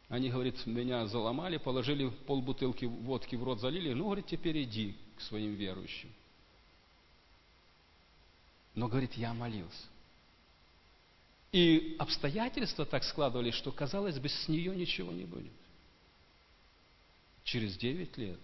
они, 0.10 0.30
говорит, 0.30 0.66
меня 0.66 1.06
заломали, 1.06 1.58
положили 1.58 2.10
полбутылки 2.26 2.86
водки 2.86 3.36
в 3.36 3.44
рот, 3.44 3.60
залили, 3.60 3.94
ну, 3.94 4.06
говорит, 4.06 4.26
теперь 4.26 4.64
иди 4.64 4.96
к 5.16 5.22
своим 5.22 5.54
верующим. 5.54 6.12
Но, 8.74 8.88
говорит, 8.88 9.14
я 9.14 9.36
молился. 9.36 9.86
И 11.52 11.96
обстоятельства 12.00 12.86
так 12.86 13.04
складывались, 13.04 13.54
что, 13.54 13.72
казалось 13.72 14.18
бы, 14.18 14.30
с 14.30 14.48
нее 14.48 14.76
ничего 14.76 15.12
не 15.12 15.26
будет. 15.26 15.52
Через 17.48 17.78
9 17.78 18.18
лет 18.18 18.40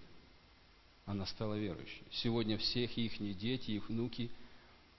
она 1.06 1.26
стала 1.26 1.56
верующей. 1.56 2.04
Сегодня 2.10 2.58
всех 2.58 2.98
их 2.98 3.38
дети, 3.38 3.72
их 3.72 3.90
внуки, 3.90 4.32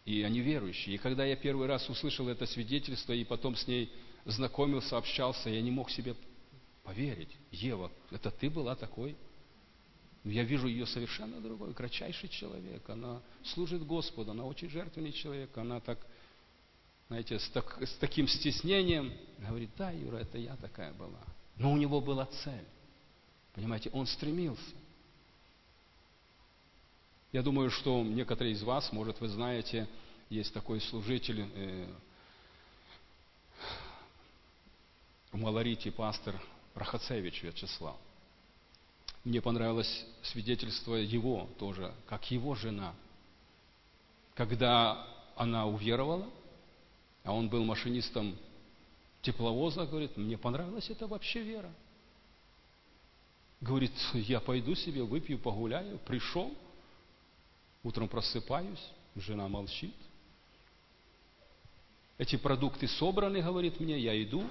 и 0.05 0.23
они 0.23 0.41
верующие. 0.41 0.97
И 0.97 0.99
когда 0.99 1.25
я 1.25 1.37
первый 1.37 1.67
раз 1.67 1.89
услышал 1.89 2.29
это 2.29 2.45
свидетельство, 2.45 3.15
и 3.15 3.25
потом 3.25 3.57
с 3.57 3.67
ней 3.67 3.91
знакомился, 4.27 4.99
общался, 4.99 5.49
я 5.49 5.63
не 5.63 5.71
мог 5.71 5.91
себе 5.91 6.15
поверить. 6.83 7.31
Ева, 7.51 7.91
это 8.11 8.31
ты 8.31 8.51
была 8.51 8.77
такой? 8.77 9.17
Я 10.25 10.43
вижу 10.45 10.67
ее 10.67 10.85
совершенно 10.85 11.41
другой, 11.41 11.73
кратчайший 11.73 12.29
человек. 12.29 12.87
Она 12.91 13.23
служит 13.43 13.87
Господу, 13.87 14.33
она 14.33 14.45
очень 14.45 14.69
жертвенный 14.69 15.13
человек. 15.13 15.57
Она 15.57 15.81
так, 15.81 15.99
знаете, 17.09 17.39
с, 17.39 17.49
так, 17.49 17.81
с 17.81 17.95
таким 17.95 18.29
стеснением 18.29 19.15
говорит, 19.39 19.71
да, 19.79 19.91
Юра, 19.93 20.19
это 20.19 20.37
я 20.37 20.57
такая 20.57 20.93
была. 20.93 21.25
Но 21.57 21.73
у 21.73 21.79
него 21.79 22.03
была 22.03 22.27
цель. 22.27 22.67
Понимаете, 23.55 23.91
он 23.93 24.07
стремился. 24.07 24.63
Я 27.33 27.43
думаю, 27.43 27.71
что 27.71 28.03
некоторые 28.03 28.55
из 28.55 28.63
вас, 28.63 28.93
может, 28.93 29.21
вы 29.21 29.29
знаете, 29.29 29.89
есть 30.29 30.53
такой 30.53 30.81
служитель 30.81 31.49
э, 31.55 31.89
Малорите, 35.33 35.91
пастор 35.91 36.41
Рахацевич 36.75 37.43
Вячеслав. 37.43 37.97
Мне 39.25 39.41
понравилось 39.41 40.07
свидетельство 40.23 40.95
его 40.95 41.49
тоже, 41.59 41.93
как 42.07 42.31
его 42.31 42.55
жена. 42.55 42.95
Когда 44.35 45.05
она 45.35 45.67
уверовала, 45.67 46.29
а 47.25 47.33
он 47.33 47.49
был 47.49 47.65
машинистом 47.65 48.37
тепловоза, 49.23 49.87
говорит, 49.87 50.17
мне 50.17 50.39
понравилась 50.39 50.91
эта 50.91 51.07
вообще 51.09 51.43
вера. 51.43 51.73
Говорит, 53.65 53.93
я 54.13 54.41
пойду 54.41 54.75
себе, 54.75 55.03
выпью, 55.03 55.39
погуляю. 55.39 55.99
Пришел, 56.01 56.55
утром 57.83 58.09
просыпаюсь, 58.09 58.91
жена 59.17 59.49
молчит. 59.49 59.95
Эти 62.19 62.37
продукты 62.37 62.87
собраны, 62.87 63.41
говорит 63.41 63.81
мне, 63.81 63.99
я 63.99 64.23
иду. 64.23 64.45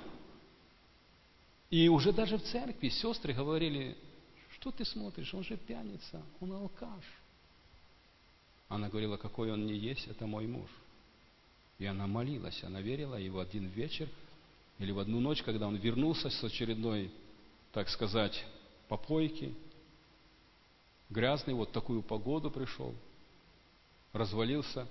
И 1.70 1.88
уже 1.90 2.12
даже 2.12 2.40
в 2.40 2.44
церкви 2.44 2.90
сестры 2.90 3.34
говорили, 3.34 3.96
что 4.56 4.72
ты 4.72 4.84
смотришь, 4.84 5.32
он 5.36 5.44
же 5.44 5.58
пьяница, 5.58 6.24
он 6.40 6.54
алкаш. 6.54 7.06
Она 8.68 8.90
говорила, 8.90 9.18
какой 9.18 9.52
он 9.52 9.68
не 9.68 9.76
есть, 9.76 10.08
это 10.08 10.26
мой 10.26 10.48
муж. 10.48 10.70
И 11.78 11.86
она 11.86 12.08
молилась, 12.08 12.64
она 12.64 12.82
верила, 12.82 13.20
и 13.20 13.30
в 13.30 13.38
один 13.38 13.68
вечер 13.68 14.10
или 14.80 14.92
в 14.92 14.98
одну 14.98 15.20
ночь, 15.20 15.44
когда 15.44 15.68
он 15.68 15.76
вернулся 15.76 16.32
с 16.32 16.44
очередной, 16.44 17.12
так 17.74 17.90
сказать, 17.90 18.44
попойки, 18.94 19.52
грязный, 21.10 21.56
вот 21.56 21.72
такую 21.72 22.04
погоду 22.04 22.52
пришел, 22.52 22.94
развалился, 24.12 24.88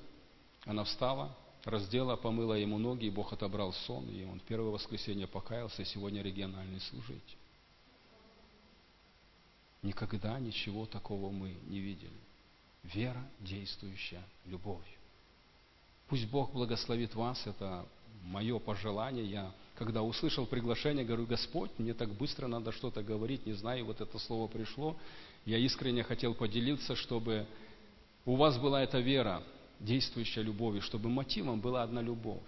она 0.64 0.82
встала, 0.82 1.32
раздела, 1.62 2.16
помыла 2.16 2.54
ему 2.54 2.78
ноги, 2.78 3.04
и 3.04 3.10
Бог 3.10 3.32
отобрал 3.32 3.72
сон, 3.72 4.08
и 4.08 4.24
он 4.24 4.40
первое 4.40 4.70
воскресенье 4.70 5.28
покаялся, 5.28 5.82
и 5.82 5.84
сегодня 5.84 6.20
региональный 6.20 6.80
служитель. 6.80 7.36
Никогда 9.82 10.36
ничего 10.40 10.84
такого 10.86 11.30
мы 11.30 11.54
не 11.68 11.78
видели. 11.78 12.20
Вера, 12.82 13.24
действующая 13.38 14.24
любовью. 14.46 14.98
Пусть 16.08 16.26
Бог 16.26 16.50
благословит 16.50 17.14
вас, 17.14 17.46
это 17.46 17.86
мое 18.24 18.58
пожелание. 18.58 19.24
Я, 19.24 19.52
когда 19.82 20.02
услышал 20.02 20.46
приглашение, 20.46 21.04
говорю, 21.04 21.26
Господь, 21.26 21.70
мне 21.76 21.92
так 21.92 22.08
быстро 22.10 22.46
надо 22.46 22.70
что-то 22.70 23.02
говорить, 23.02 23.46
не 23.46 23.52
знаю, 23.52 23.84
вот 23.86 24.00
это 24.00 24.16
слово 24.20 24.46
пришло. 24.46 24.96
Я 25.44 25.58
искренне 25.58 26.04
хотел 26.04 26.34
поделиться, 26.34 26.94
чтобы 26.94 27.46
у 28.24 28.36
вас 28.36 28.58
была 28.58 28.82
эта 28.82 29.00
вера, 29.00 29.42
действующая 29.80 30.42
любовью, 30.42 30.82
чтобы 30.82 31.08
мотивом 31.08 31.60
была 31.60 31.82
одна 31.82 32.00
любовь. 32.00 32.38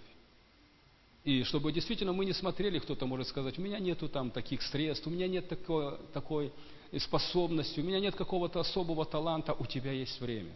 И 1.25 1.43
чтобы 1.43 1.73
действительно 1.73 2.13
мы 2.13 2.23
не 2.23 2.31
смотрели, 2.31 2.79
кто-то 2.79 3.05
может 3.05 3.27
сказать, 3.27 3.59
у 3.59 3.61
меня 3.61 3.79
нету 3.79 4.07
там 4.07 4.31
таких 4.31 4.61
средств, 4.61 5.05
у 5.07 5.09
меня 5.09 5.27
нет 5.27 5.49
такой, 5.49 5.97
такой 6.13 6.53
способности, 6.97 7.81
у 7.81 7.83
меня 7.83 7.99
нет 7.99 8.15
какого-то 8.15 8.61
особого 8.61 9.05
таланта, 9.05 9.53
у 9.53 9.65
тебя 9.65 9.91
есть 9.91 10.21
время. 10.21 10.53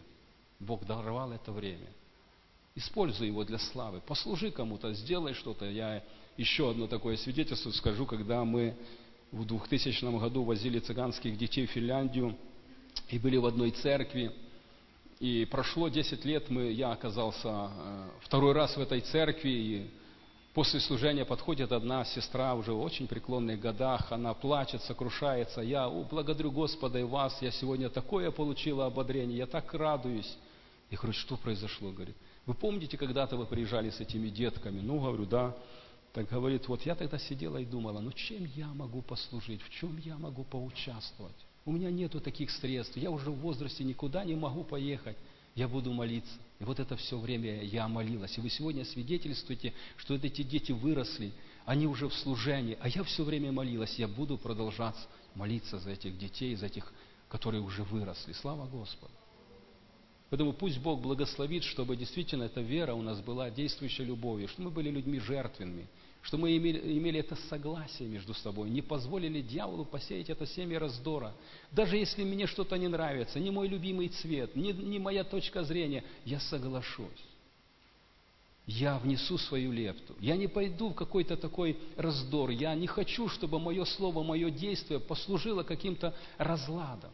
Бог 0.60 0.86
даровал 0.86 1.34
это 1.34 1.52
время. 1.52 1.88
Используй 2.76 3.28
его 3.28 3.44
для 3.44 3.58
славы. 3.60 4.02
Послужи 4.06 4.52
кому-то, 4.52 4.94
сделай 4.94 5.34
что-то. 5.34 5.66
Я 5.66 6.04
еще 6.38 6.70
одно 6.70 6.88
такое 6.88 7.18
свидетельство 7.18 7.72
скажу, 7.72 8.06
когда 8.06 8.46
мы 8.46 8.76
в 9.32 9.46
2000 9.46 10.20
году 10.20 10.44
возили 10.44 10.80
цыганских 10.80 11.38
детей 11.38 11.68
в 11.68 11.72
Финляндию 11.72 12.36
и 13.10 13.20
были 13.20 13.38
в 13.38 13.46
одной 13.46 13.72
церкви. 13.72 14.32
И 15.20 15.46
прошло 15.52 15.90
10 15.90 16.24
лет, 16.24 16.50
мы, 16.50 16.72
я 16.72 16.92
оказался 16.94 17.50
э, 17.50 18.10
второй 18.22 18.54
раз 18.54 18.78
в 18.78 18.80
этой 18.80 19.02
церкви, 19.02 19.50
и 19.50 19.90
после 20.54 20.80
служения 20.80 21.26
подходит 21.26 21.74
одна 21.74 22.06
сестра 22.06 22.56
уже 22.56 22.72
в 22.72 22.80
очень 22.80 23.06
преклонных 23.06 23.60
годах, 23.60 24.14
она 24.14 24.34
плачет, 24.34 24.82
сокрушается. 24.84 25.60
Я 25.60 25.90
О, 25.90 26.04
благодарю 26.10 26.52
Господа 26.52 27.00
и 27.00 27.04
вас, 27.04 27.38
я 27.42 27.52
сегодня 27.52 27.90
такое 27.90 28.32
получила 28.32 28.86
ободрение, 28.86 29.40
я 29.40 29.46
так 29.46 29.74
радуюсь. 29.74 30.38
Я 30.90 30.98
говорю, 30.98 31.14
что 31.14 31.36
произошло? 31.36 31.92
Говорит, 31.92 32.16
вы 32.50 32.56
помните, 32.56 32.97
когда-то 32.97 33.38
вы 33.38 33.45
приезжали 33.45 33.91
с 33.91 34.00
этими 34.00 34.28
детками? 34.28 34.82
Ну, 34.82 35.00
говорю, 35.00 35.28
да. 35.28 35.56
Так 36.14 36.30
говорит, 36.30 36.68
вот 36.68 36.82
я 36.82 36.95
тогда 36.95 37.20
сидела 37.20 37.60
и 37.60 37.66
думала, 37.66 38.00
ну 38.00 38.12
чем 38.12 38.43
я 38.56 38.74
могу 38.74 39.04
послужить, 39.04 39.62
в 39.62 39.70
чем 39.70 40.00
я 40.04 40.18
могу 40.18 40.43
поучаствовать? 40.45 41.36
У 41.64 41.72
меня 41.72 41.91
нету 41.91 42.20
таких 42.20 42.50
средств, 42.50 42.97
я 42.97 43.12
уже 43.12 43.30
в 43.30 43.36
возрасте 43.36 43.84
никуда 43.84 44.26
не 44.26 44.34
могу 44.34 44.64
поехать, 44.64 45.16
я 45.54 45.68
буду 45.68 45.93
молиться. 45.93 46.34
И 46.60 46.64
вот 46.64 46.80
это 46.80 46.95
все 46.95 47.20
время 47.20 47.62
я 47.62 47.88
молилась. 47.88 48.36
И 48.39 48.41
вы 48.41 48.50
сегодня 48.50 48.84
свидетельствуете, 48.84 49.76
что 49.97 50.16
эти 50.16 50.41
дети 50.41 50.72
выросли, 50.72 51.32
они 51.66 51.86
уже 51.86 52.10
в 52.10 52.16
служении, 52.16 52.80
а 52.82 52.89
я 52.89 53.04
все 53.04 53.24
время 53.24 53.52
молилась, 53.52 53.93
я 54.00 54.08
буду 54.08 54.39
продолжать 54.39 54.97
молиться 55.36 55.78
за 55.78 55.91
этих 55.91 56.18
детей, 56.18 56.56
за 56.56 56.66
этих, 56.66 56.91
которые 57.28 57.62
уже 57.62 57.84
выросли. 57.84 58.34
Слава 58.34 58.66
Господу. 58.66 59.14
Поэтому 60.30 60.54
пусть 60.54 60.78
Бог 60.80 61.02
благословит, 61.02 61.64
чтобы 61.64 61.96
действительно 61.96 62.44
эта 62.44 62.62
вера 62.62 62.94
у 62.94 63.02
нас 63.02 63.20
была 63.20 63.50
действующей 63.50 64.06
любовью, 64.06 64.48
что 64.48 64.62
мы 64.62 64.70
были 64.70 64.92
людьми 64.92 65.20
жертвенными, 65.20 65.88
что 66.22 66.38
мы 66.38 66.56
имели, 66.56 66.98
имели 66.98 67.20
это 67.20 67.36
согласие 67.50 68.08
между 68.08 68.36
собой, 68.36 68.70
не 68.70 68.84
позволили 68.84 69.42
дьяволу 69.42 69.86
посеять 69.86 70.30
это 70.30 70.46
семя 70.46 70.80
раздора. 70.80 71.34
Даже 71.72 71.98
если 71.98 72.24
мне 72.24 72.46
что-то 72.46 72.78
не 72.78 72.88
нравится, 72.88 73.40
не 73.40 73.50
мой 73.50 73.68
любимый 73.68 74.10
цвет, 74.10 74.56
не, 74.56 74.72
не 74.72 75.00
моя 75.00 75.24
точка 75.24 75.64
зрения, 75.64 76.04
я 76.26 76.40
соглашусь. 76.40 77.26
Я 78.68 79.00
внесу 79.00 79.40
свою 79.40 79.72
лепту. 79.72 80.14
Я 80.20 80.38
не 80.38 80.46
пойду 80.46 80.90
в 80.90 80.94
какой-то 80.94 81.38
такой 81.38 81.76
раздор. 81.98 82.52
Я 82.52 82.76
не 82.76 82.86
хочу, 82.86 83.28
чтобы 83.28 83.60
мое 83.60 83.84
слово, 83.84 84.22
мое 84.22 84.52
действие 84.52 85.00
послужило 85.00 85.64
каким-то 85.64 86.14
разладом, 86.38 87.10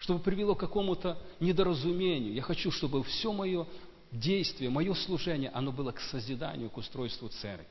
чтобы 0.00 0.20
привело 0.20 0.56
к 0.56 0.60
какому-то 0.60 1.16
недоразумению. 1.38 2.34
Я 2.34 2.42
хочу, 2.42 2.72
чтобы 2.72 3.04
все 3.04 3.32
мое 3.32 3.66
действие, 4.10 4.68
мое 4.68 4.92
служение, 4.94 5.50
оно 5.50 5.70
было 5.70 5.92
к 5.92 6.00
созиданию, 6.00 6.68
к 6.68 6.76
устройству 6.76 7.28
церкви 7.28 7.68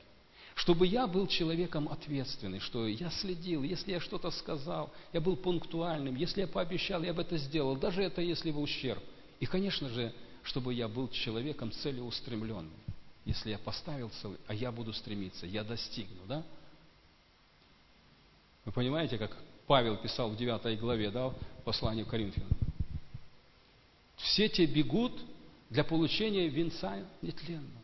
чтобы 0.60 0.88
я 0.88 1.08
был 1.08 1.26
человеком 1.26 1.88
ответственным, 1.88 2.60
что 2.60 2.86
я 2.86 3.10
следил, 3.12 3.64
если 3.64 3.92
я 3.92 4.02
что-то 4.02 4.30
сказал, 4.30 4.92
я 5.14 5.22
был 5.22 5.38
пунктуальным, 5.38 6.16
если 6.16 6.42
я 6.42 6.48
пообещал, 6.48 7.02
я 7.02 7.14
бы 7.14 7.22
это 7.22 7.38
сделал, 7.38 7.78
даже 7.78 8.02
это 8.04 8.22
если 8.22 8.52
в 8.52 8.60
ущерб. 8.60 9.02
И, 9.40 9.46
конечно 9.46 9.88
же, 9.88 10.14
чтобы 10.44 10.74
я 10.74 10.90
был 10.90 11.08
человеком 11.08 11.72
целеустремленным. 11.72 12.74
Если 13.24 13.52
я 13.52 13.58
поставил 13.58 14.12
цель, 14.22 14.38
а 14.48 14.54
я 14.54 14.70
буду 14.74 14.92
стремиться, 14.92 15.46
я 15.46 15.64
достигну, 15.64 16.26
да? 16.28 16.44
Вы 18.66 18.74
понимаете, 18.74 19.18
как 19.18 19.38
Павел 19.70 19.98
писал 19.98 20.32
в 20.32 20.36
9 20.36 20.80
главе, 20.80 21.12
да, 21.12 21.32
послании 21.64 22.04
к 22.04 22.08
Коринфянам? 22.08 22.50
Все 24.16 24.50
те 24.50 24.66
бегут 24.66 25.14
для 25.70 25.84
получения 25.84 26.48
венца 26.48 26.98
нетленного 27.22 27.80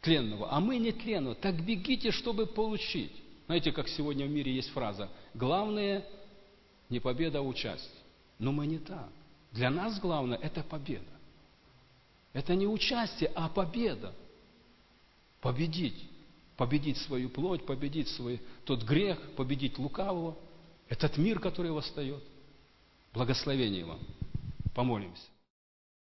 тленного, 0.00 0.52
а 0.52 0.60
мы 0.60 0.76
не 0.76 0.92
тленного. 0.92 1.34
Так 1.34 1.64
бегите, 1.64 2.12
чтобы 2.12 2.46
получить. 2.46 3.10
Знаете, 3.46 3.72
как 3.72 3.88
сегодня 3.88 4.26
в 4.26 4.30
мире 4.30 4.54
есть 4.54 4.68
фраза 4.70 5.08
«Главное 5.34 6.06
не 6.88 7.00
победа, 7.00 7.38
а 7.38 7.42
участие». 7.42 7.90
Но 8.38 8.52
мы 8.52 8.66
не 8.66 8.78
так. 8.78 9.08
Для 9.50 9.70
нас 9.70 9.98
главное– 9.98 10.38
это 10.42 10.62
победа. 10.62 11.02
Это 12.32 12.54
не 12.54 12.68
участие, 12.68 13.32
а 13.34 13.48
победа. 13.48 14.14
Победить. 15.40 16.04
Победить 16.56 16.98
свою 16.98 17.28
плоть, 17.28 17.66
победить 17.66 18.08
свой 18.08 18.40
тот 18.64 18.84
грех, 18.84 19.18
победить 19.36 19.78
лукавого. 19.78 20.36
Этот 20.88 21.16
мир, 21.16 21.40
который 21.40 21.70
восстает. 21.70 22.22
Благословение 23.12 23.84
вам. 23.84 23.98
Помолимся. 24.74 25.22